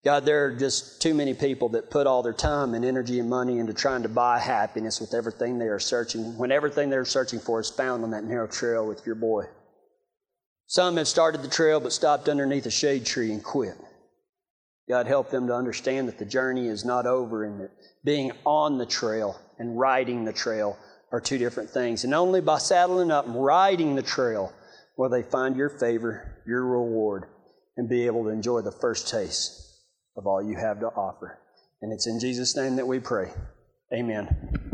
God, 0.03 0.25
there 0.25 0.45
are 0.45 0.51
just 0.51 1.01
too 1.01 1.13
many 1.13 1.33
people 1.33 1.69
that 1.69 1.89
put 1.89 2.07
all 2.07 2.23
their 2.23 2.33
time 2.33 2.73
and 2.73 2.83
energy 2.83 3.19
and 3.19 3.29
money 3.29 3.59
into 3.59 3.73
trying 3.73 4.03
to 4.03 4.09
buy 4.09 4.37
happiness 4.37 4.99
with 4.99 5.13
everything 5.13 5.57
they 5.57 5.67
are 5.67 5.79
searching, 5.79 6.37
when 6.37 6.51
everything 6.51 6.89
they're 6.89 7.05
searching 7.05 7.39
for 7.39 7.61
is 7.61 7.69
found 7.69 8.03
on 8.03 8.11
that 8.11 8.25
narrow 8.25 8.47
trail 8.47 8.85
with 8.85 9.05
your 9.05 9.15
boy. 9.15 9.45
Some 10.67 10.97
have 10.97 11.07
started 11.07 11.41
the 11.41 11.47
trail 11.47 11.79
but 11.79 11.93
stopped 11.93 12.27
underneath 12.27 12.65
a 12.65 12.71
shade 12.71 13.05
tree 13.05 13.31
and 13.31 13.41
quit. 13.41 13.75
God, 14.89 15.07
help 15.07 15.29
them 15.29 15.47
to 15.47 15.55
understand 15.55 16.09
that 16.09 16.19
the 16.19 16.25
journey 16.25 16.67
is 16.67 16.83
not 16.83 17.05
over 17.05 17.45
and 17.45 17.61
that 17.61 17.71
being 18.03 18.33
on 18.45 18.77
the 18.77 18.85
trail 18.85 19.39
and 19.57 19.79
riding 19.79 20.25
the 20.25 20.33
trail 20.33 20.77
are 21.13 21.21
two 21.21 21.37
different 21.37 21.69
things. 21.69 22.03
And 22.03 22.13
only 22.13 22.41
by 22.41 22.57
saddling 22.57 23.09
up 23.09 23.25
and 23.25 23.41
riding 23.41 23.95
the 23.95 24.03
trail 24.03 24.51
will 24.97 25.07
they 25.07 25.23
find 25.23 25.55
your 25.55 25.69
favor, 25.69 26.41
your 26.45 26.65
reward, 26.65 27.27
and 27.77 27.87
be 27.87 28.05
able 28.05 28.23
to 28.23 28.29
enjoy 28.29 28.59
the 28.59 28.71
first 28.71 29.07
taste 29.07 29.62
of 30.15 30.27
all 30.27 30.41
you 30.41 30.55
have 30.55 30.79
to 30.79 30.87
offer. 30.87 31.39
And 31.81 31.91
it's 31.91 32.07
in 32.07 32.19
Jesus' 32.19 32.55
name 32.55 32.75
that 32.77 32.87
we 32.87 32.99
pray. 32.99 33.31
Amen. 33.93 34.72